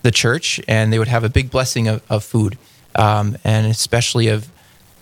the 0.08 0.12
church, 0.12 0.62
and 0.70 0.94
they 0.94 1.00
would 1.00 1.10
have 1.10 1.26
a 1.26 1.30
big 1.30 1.52
blessing 1.52 1.90
of, 1.90 2.02
of 2.10 2.24
food, 2.24 2.58
um, 2.96 3.38
and 3.44 3.68
especially 3.68 4.30
of 4.30 4.48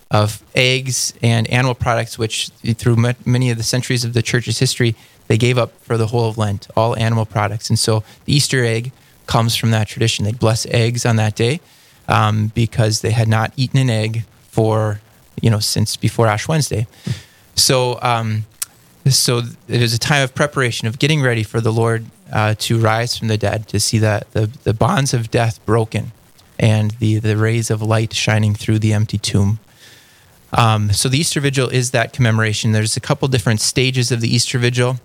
of 0.10 0.44
eggs 0.56 1.14
and 1.22 1.48
animal 1.48 1.76
products, 1.76 2.18
which 2.18 2.50
through 2.80 2.96
ma- 2.96 3.14
many 3.24 3.52
of 3.52 3.58
the 3.58 3.64
centuries 3.64 4.04
of 4.04 4.14
the 4.14 4.22
church's 4.22 4.58
history, 4.58 4.96
they 5.28 5.38
gave 5.38 5.58
up 5.58 5.72
for 5.82 5.96
the 5.98 6.08
whole 6.08 6.28
of 6.30 6.38
Lent, 6.38 6.68
all 6.76 6.98
animal 6.98 7.26
products. 7.26 7.70
And 7.70 7.78
so 7.78 8.04
the 8.26 8.34
Easter 8.34 8.64
egg 8.64 8.92
comes 9.28 9.56
from 9.56 9.72
that 9.72 9.88
tradition. 9.88 10.26
They 10.26 10.32
bless 10.32 10.66
eggs 10.68 11.06
on 11.06 11.18
that 11.18 11.36
day 11.36 11.60
um, 12.08 12.52
because 12.56 13.02
they 13.02 13.12
had 13.12 13.28
not 13.28 13.52
eaten 13.56 13.80
an 13.80 13.90
egg 13.90 14.24
for 14.50 15.02
you 15.40 15.52
know 15.52 15.60
since 15.60 15.98
before 15.98 16.26
Ash 16.26 16.48
Wednesday. 16.48 16.88
So 17.56 18.00
um, 18.02 18.46
so 19.08 19.42
it 19.68 19.82
is 19.84 19.94
a 19.94 20.00
time 20.00 20.24
of 20.24 20.34
preparation 20.34 20.88
of 20.88 20.98
getting 20.98 21.22
ready 21.22 21.44
for 21.44 21.62
the 21.62 21.72
Lord 21.72 22.06
uh, 22.36 22.54
to 22.54 22.78
rise 22.78 23.18
from 23.18 23.30
the 23.30 23.38
dead, 23.38 23.66
to 23.70 23.80
see 23.80 23.98
that 23.98 24.30
the, 24.34 24.48
the 24.66 24.74
bonds 24.74 25.14
of 25.14 25.32
death 25.32 25.66
broken 25.66 26.12
and 26.60 26.92
the, 27.00 27.18
the 27.18 27.38
rays 27.38 27.72
of 27.72 27.82
light 27.82 28.14
shining 28.14 28.54
through 28.54 28.78
the 28.78 28.92
empty 28.92 29.18
tomb. 29.18 29.58
Um, 30.52 30.92
so 30.92 31.08
the 31.08 31.18
Easter 31.18 31.40
Vigil 31.40 31.70
is 31.70 31.92
that 31.92 32.12
commemoration. 32.12 32.74
There's 32.74 32.98
a 32.98 33.00
couple 33.00 33.30
different 33.30 33.62
stages 33.62 34.12
of 34.12 34.20
the 34.20 34.28
Easter 34.28 34.60
Vigil. 34.60 34.98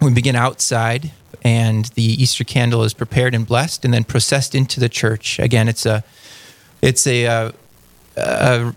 We 0.00 0.12
begin 0.12 0.34
outside, 0.34 1.12
and 1.42 1.84
the 1.94 2.02
Easter 2.02 2.42
candle 2.42 2.82
is 2.82 2.94
prepared 2.94 3.32
and 3.32 3.46
blessed, 3.46 3.84
and 3.84 3.94
then 3.94 4.02
processed 4.02 4.54
into 4.54 4.80
the 4.80 4.88
church. 4.88 5.38
Again, 5.38 5.68
it's 5.68 5.86
a 5.86 6.02
it's 6.82 7.06
a, 7.06 7.26
uh, 7.26 7.52
a 8.16 8.74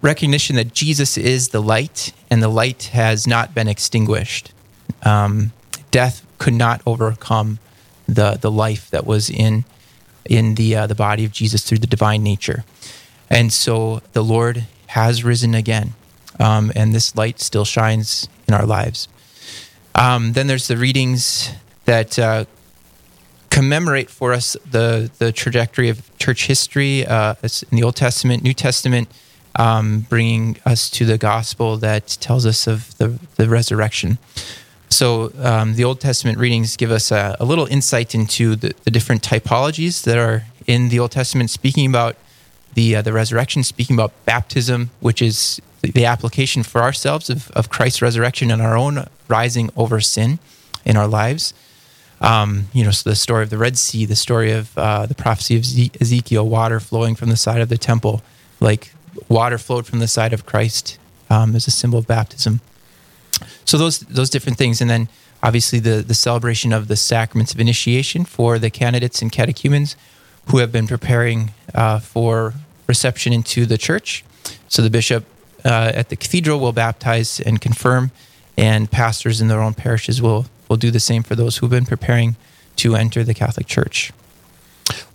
recognition 0.00 0.56
that 0.56 0.72
Jesus 0.72 1.18
is 1.18 1.48
the 1.48 1.60
light, 1.60 2.12
and 2.30 2.40
the 2.40 2.48
light 2.48 2.84
has 2.92 3.26
not 3.26 3.52
been 3.52 3.68
extinguished. 3.68 4.52
Um, 5.02 5.52
death 5.92 6.26
could 6.38 6.54
not 6.54 6.82
overcome 6.84 7.60
the 8.08 8.36
the 8.40 8.50
life 8.50 8.90
that 8.90 9.06
was 9.06 9.30
in 9.30 9.64
in 10.24 10.56
the 10.56 10.74
uh, 10.74 10.86
the 10.88 10.96
body 10.96 11.24
of 11.24 11.30
Jesus 11.30 11.62
through 11.62 11.78
the 11.78 11.86
divine 11.86 12.24
nature. 12.24 12.64
And 13.30 13.52
so 13.52 14.02
the 14.12 14.22
Lord 14.22 14.66
has 14.88 15.24
risen 15.24 15.54
again, 15.54 15.94
um, 16.40 16.72
and 16.74 16.92
this 16.92 17.16
light 17.16 17.40
still 17.40 17.64
shines 17.64 18.28
in 18.48 18.54
our 18.54 18.66
lives. 18.66 19.08
Um, 19.94 20.32
then 20.32 20.48
there's 20.48 20.68
the 20.68 20.76
readings 20.76 21.50
that 21.84 22.18
uh, 22.18 22.44
commemorate 23.50 24.10
for 24.10 24.32
us 24.32 24.56
the 24.70 25.10
the 25.18 25.32
trajectory 25.32 25.88
of 25.88 26.16
church 26.18 26.46
history 26.46 27.06
uh, 27.06 27.34
in 27.42 27.76
the 27.76 27.82
Old 27.82 27.96
Testament, 27.96 28.42
New 28.42 28.54
Testament, 28.54 29.08
um, 29.56 30.06
bringing 30.08 30.56
us 30.66 30.90
to 30.90 31.04
the 31.04 31.18
gospel 31.18 31.76
that 31.78 32.18
tells 32.20 32.46
us 32.46 32.66
of 32.66 32.96
the 32.98 33.18
the 33.36 33.48
resurrection. 33.48 34.18
So 35.02 35.32
um, 35.40 35.74
the 35.74 35.82
Old 35.82 35.98
Testament 35.98 36.38
readings 36.38 36.76
give 36.76 36.92
us 36.92 37.10
a, 37.10 37.36
a 37.40 37.44
little 37.44 37.66
insight 37.66 38.14
into 38.14 38.54
the, 38.54 38.72
the, 38.84 38.90
different 38.92 39.20
typologies 39.20 40.04
that 40.04 40.16
are 40.16 40.44
in 40.68 40.90
the 40.90 41.00
Old 41.00 41.10
Testament, 41.10 41.50
speaking 41.50 41.86
about 41.86 42.14
the 42.74 42.94
uh, 42.94 43.02
the 43.02 43.12
resurrection, 43.12 43.64
speaking 43.64 43.96
about 43.96 44.12
baptism, 44.26 44.90
which 45.00 45.20
is 45.20 45.60
the 45.80 46.04
application 46.04 46.62
for 46.62 46.82
ourselves 46.82 47.28
of, 47.28 47.50
of 47.50 47.68
Christ's 47.68 48.00
resurrection 48.00 48.48
and 48.52 48.62
our 48.62 48.76
own 48.76 49.08
rising 49.26 49.70
over 49.76 50.00
sin 50.00 50.38
in 50.84 50.96
our 50.96 51.08
lives. 51.08 51.52
Um, 52.20 52.68
you 52.72 52.84
know, 52.84 52.92
so 52.92 53.10
the 53.10 53.16
story 53.16 53.42
of 53.42 53.50
the 53.50 53.58
Red 53.58 53.78
Sea, 53.78 54.06
the 54.06 54.14
story 54.14 54.52
of 54.52 54.78
uh, 54.78 55.06
the 55.06 55.16
prophecy 55.16 55.56
of 55.56 55.64
Ezekiel, 56.00 56.48
water 56.48 56.78
flowing 56.78 57.16
from 57.16 57.28
the 57.28 57.36
side 57.36 57.60
of 57.60 57.68
the 57.68 57.76
temple, 57.76 58.22
like 58.60 58.92
water 59.28 59.58
flowed 59.58 59.84
from 59.84 59.98
the 59.98 60.06
side 60.06 60.32
of 60.32 60.46
Christ 60.46 60.96
um, 61.28 61.56
as 61.56 61.66
a 61.66 61.72
symbol 61.72 61.98
of 61.98 62.06
baptism. 62.06 62.60
So 63.64 63.78
those 63.78 64.00
those 64.00 64.30
different 64.30 64.58
things, 64.58 64.80
and 64.80 64.90
then 64.90 65.08
obviously 65.42 65.78
the 65.78 66.02
the 66.02 66.14
celebration 66.14 66.72
of 66.72 66.88
the 66.88 66.96
sacraments 66.96 67.52
of 67.54 67.60
initiation 67.60 68.24
for 68.24 68.58
the 68.58 68.70
candidates 68.70 69.22
and 69.22 69.30
catechumens 69.30 69.96
who 70.46 70.58
have 70.58 70.72
been 70.72 70.86
preparing 70.86 71.52
uh, 71.74 72.00
for 72.00 72.54
reception 72.86 73.32
into 73.32 73.66
the 73.66 73.78
church. 73.78 74.24
So 74.68 74.82
the 74.82 74.90
bishop 74.90 75.24
uh, 75.64 75.92
at 75.94 76.08
the 76.08 76.16
cathedral 76.16 76.58
will 76.58 76.72
baptize 76.72 77.40
and 77.40 77.60
confirm, 77.60 78.10
and 78.56 78.90
pastors 78.90 79.40
in 79.40 79.48
their 79.48 79.60
own 79.60 79.74
parishes 79.74 80.20
will 80.20 80.46
will 80.68 80.76
do 80.76 80.90
the 80.90 81.00
same 81.00 81.22
for 81.22 81.34
those 81.36 81.58
who've 81.58 81.70
been 81.70 81.86
preparing 81.86 82.36
to 82.76 82.96
enter 82.96 83.22
the 83.22 83.34
Catholic 83.34 83.66
Church. 83.66 84.12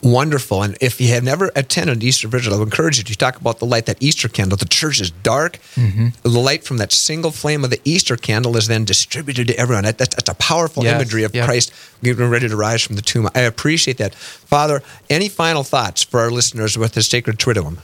Wonderful. 0.03 0.61
And 0.61 0.77
if 0.79 1.01
you 1.01 1.07
have 1.09 1.23
never 1.23 1.51
attended 1.55 2.03
Easter 2.03 2.27
Vigil, 2.27 2.53
I 2.53 2.57
would 2.57 2.67
encourage 2.67 2.99
you 2.99 3.03
to 3.03 3.15
talk 3.17 3.41
about 3.41 3.59
the 3.59 3.65
light, 3.65 3.87
that 3.87 3.97
Easter 3.99 4.27
candle. 4.29 4.57
The 4.57 4.65
church 4.65 5.01
is 5.01 5.09
dark. 5.09 5.57
Mm-hmm. 5.75 6.09
The 6.21 6.29
light 6.39 6.63
from 6.63 6.77
that 6.77 6.91
single 6.91 7.31
flame 7.31 7.63
of 7.63 7.71
the 7.71 7.81
Easter 7.83 8.15
candle 8.15 8.55
is 8.57 8.67
then 8.67 8.85
distributed 8.85 9.47
to 9.47 9.57
everyone. 9.57 9.85
That, 9.85 9.97
that's, 9.97 10.15
that's, 10.15 10.29
a 10.29 10.35
powerful 10.35 10.83
yes. 10.83 10.95
imagery 10.95 11.23
of 11.23 11.33
Christ 11.33 11.73
getting 12.03 12.29
ready 12.29 12.47
to 12.47 12.55
rise 12.55 12.83
from 12.83 12.95
the 12.95 13.01
tomb. 13.01 13.27
I 13.33 13.41
appreciate 13.41 13.97
that. 13.97 14.13
Father, 14.13 14.83
any 15.09 15.29
final 15.29 15.63
thoughts 15.63 16.03
for 16.03 16.19
our 16.19 16.29
listeners 16.29 16.77
with 16.77 16.93
the 16.93 17.01
sacred 17.01 17.37
Triduum? 17.37 17.79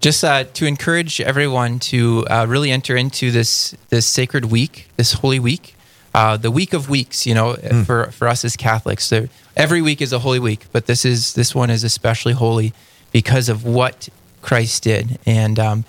Just 0.00 0.22
uh, 0.22 0.44
to 0.44 0.66
encourage 0.66 1.20
everyone 1.20 1.78
to 1.80 2.24
uh, 2.30 2.46
really 2.48 2.70
enter 2.70 2.96
into 2.96 3.30
this 3.30 3.74
this 3.88 4.06
sacred 4.06 4.46
week, 4.46 4.88
this 4.96 5.14
holy 5.14 5.40
week, 5.40 5.75
uh, 6.16 6.34
the 6.38 6.50
week 6.50 6.72
of 6.72 6.88
weeks, 6.88 7.26
you 7.26 7.34
know, 7.34 7.52
mm. 7.56 7.84
for, 7.84 8.10
for 8.10 8.26
us 8.26 8.42
as 8.42 8.56
Catholics. 8.56 9.04
So 9.04 9.28
every 9.54 9.82
week 9.82 10.00
is 10.00 10.14
a 10.14 10.20
holy 10.20 10.38
week, 10.38 10.64
but 10.72 10.86
this 10.86 11.04
is 11.04 11.34
this 11.34 11.54
one 11.54 11.68
is 11.68 11.84
especially 11.84 12.32
holy 12.32 12.72
because 13.12 13.50
of 13.50 13.66
what 13.66 14.08
Christ 14.40 14.82
did. 14.82 15.18
And 15.26 15.58
um, 15.58 15.84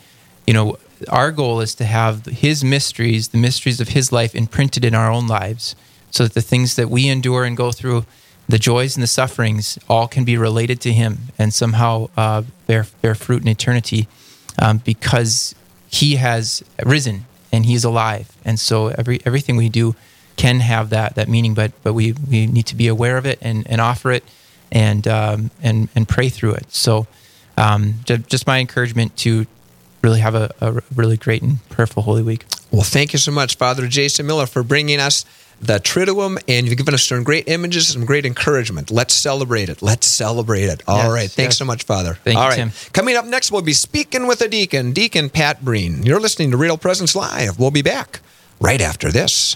you 0.46 0.54
know, 0.54 0.78
our 1.08 1.32
goal 1.32 1.62
is 1.62 1.74
to 1.76 1.86
have 1.86 2.26
His 2.26 2.62
mysteries, 2.62 3.30
the 3.30 3.38
mysteries 3.38 3.80
of 3.80 3.90
His 3.90 4.12
life, 4.12 4.36
imprinted 4.36 4.84
in 4.84 4.94
our 4.94 5.10
own 5.10 5.28
lives, 5.28 5.78
so 6.12 6.24
that 6.24 6.34
the 6.34 6.42
things 6.42 6.76
that 6.76 6.90
we 6.90 7.08
endure 7.08 7.46
and 7.46 7.56
go 7.56 7.72
through, 7.72 8.06
the 8.50 8.60
joys 8.60 8.98
and 8.98 9.04
the 9.04 9.08
sufferings, 9.08 9.80
all 9.88 10.10
can 10.10 10.26
be 10.26 10.36
related 10.36 10.82
to 10.82 10.92
Him 10.92 11.20
and 11.40 11.54
somehow 11.54 12.10
uh, 12.18 12.44
bear 12.66 12.86
bear 13.02 13.16
fruit 13.16 13.44
in 13.44 13.48
eternity, 13.48 14.10
um, 14.62 14.80
because 14.80 15.56
He 15.88 16.18
has 16.18 16.66
risen 16.86 17.28
and 17.50 17.66
He's 17.66 17.86
alive. 17.86 18.36
And 18.44 18.60
so 18.60 18.88
every 18.90 19.22
everything 19.26 19.56
we 19.56 19.70
do 19.70 19.96
can 20.38 20.62
have 20.62 20.92
that 20.92 21.16
that 21.16 21.28
meaning, 21.28 21.54
but 21.54 21.72
but 21.84 21.94
we 21.94 22.14
we 22.30 22.48
need 22.48 22.68
to 22.68 22.76
be 22.76 22.88
aware 22.88 23.18
of 23.18 23.26
it 23.26 23.40
and, 23.42 23.68
and 23.70 23.82
offer 23.82 24.12
it 24.12 24.24
and 24.72 25.08
um, 25.08 25.52
and 25.62 25.90
and 25.96 26.08
pray 26.08 26.30
through 26.30 26.54
it. 26.54 26.72
So 26.72 27.08
um, 27.58 27.96
just 28.06 28.48
my 28.48 28.60
encouragement 28.60 29.18
to 29.18 29.46
really 30.02 30.20
have 30.20 30.36
a, 30.36 30.54
a 30.62 30.82
really 30.96 31.18
great 31.18 31.42
and 31.42 31.68
prayerful 31.70 32.04
Holy 32.04 32.24
Week. 32.24 32.46
Well, 32.72 32.84
thank 32.84 33.14
you 33.14 33.20
so 33.20 33.32
much, 33.32 33.58
Father 33.58 33.88
Jason 33.88 34.28
Miller, 34.28 34.46
for 34.46 34.64
bringing 34.64 35.00
us 35.00 35.26
the 35.60 35.80
Triduum, 35.80 36.38
and 36.48 36.68
you've 36.68 36.78
given 36.78 36.94
us 36.94 37.04
some 37.04 37.24
great 37.24 37.48
images, 37.48 37.88
some 37.88 38.06
great 38.06 38.26
encouragement. 38.26 38.92
Let's 38.92 39.16
celebrate 39.16 39.70
it. 39.70 39.82
Let's 39.82 40.06
celebrate 40.06 40.66
it. 40.66 40.84
All 40.88 40.98
yes, 40.98 41.12
right. 41.12 41.32
Thanks 41.32 41.54
yes. 41.54 41.58
so 41.58 41.66
much, 41.66 41.84
Father. 41.84 42.14
Thank 42.14 42.38
All 42.38 42.44
you, 42.44 42.50
right. 42.50 42.72
Tim. 42.72 42.92
Coming 42.94 43.16
up 43.16 43.26
next, 43.26 43.52
we'll 43.52 43.64
be 43.64 43.74
speaking 43.74 44.28
with 44.28 44.42
a 44.42 44.48
deacon, 44.48 44.92
Deacon 44.92 45.30
Pat 45.30 45.66
Breen. 45.66 46.04
You're 46.04 46.20
listening 46.20 46.52
to 46.52 46.58
Real 46.58 46.78
Presence 46.78 47.16
Live. 47.16 47.58
We'll 47.58 47.72
be 47.72 47.82
back 47.82 48.20
right 48.60 48.82
after 48.82 49.12
this. 49.12 49.56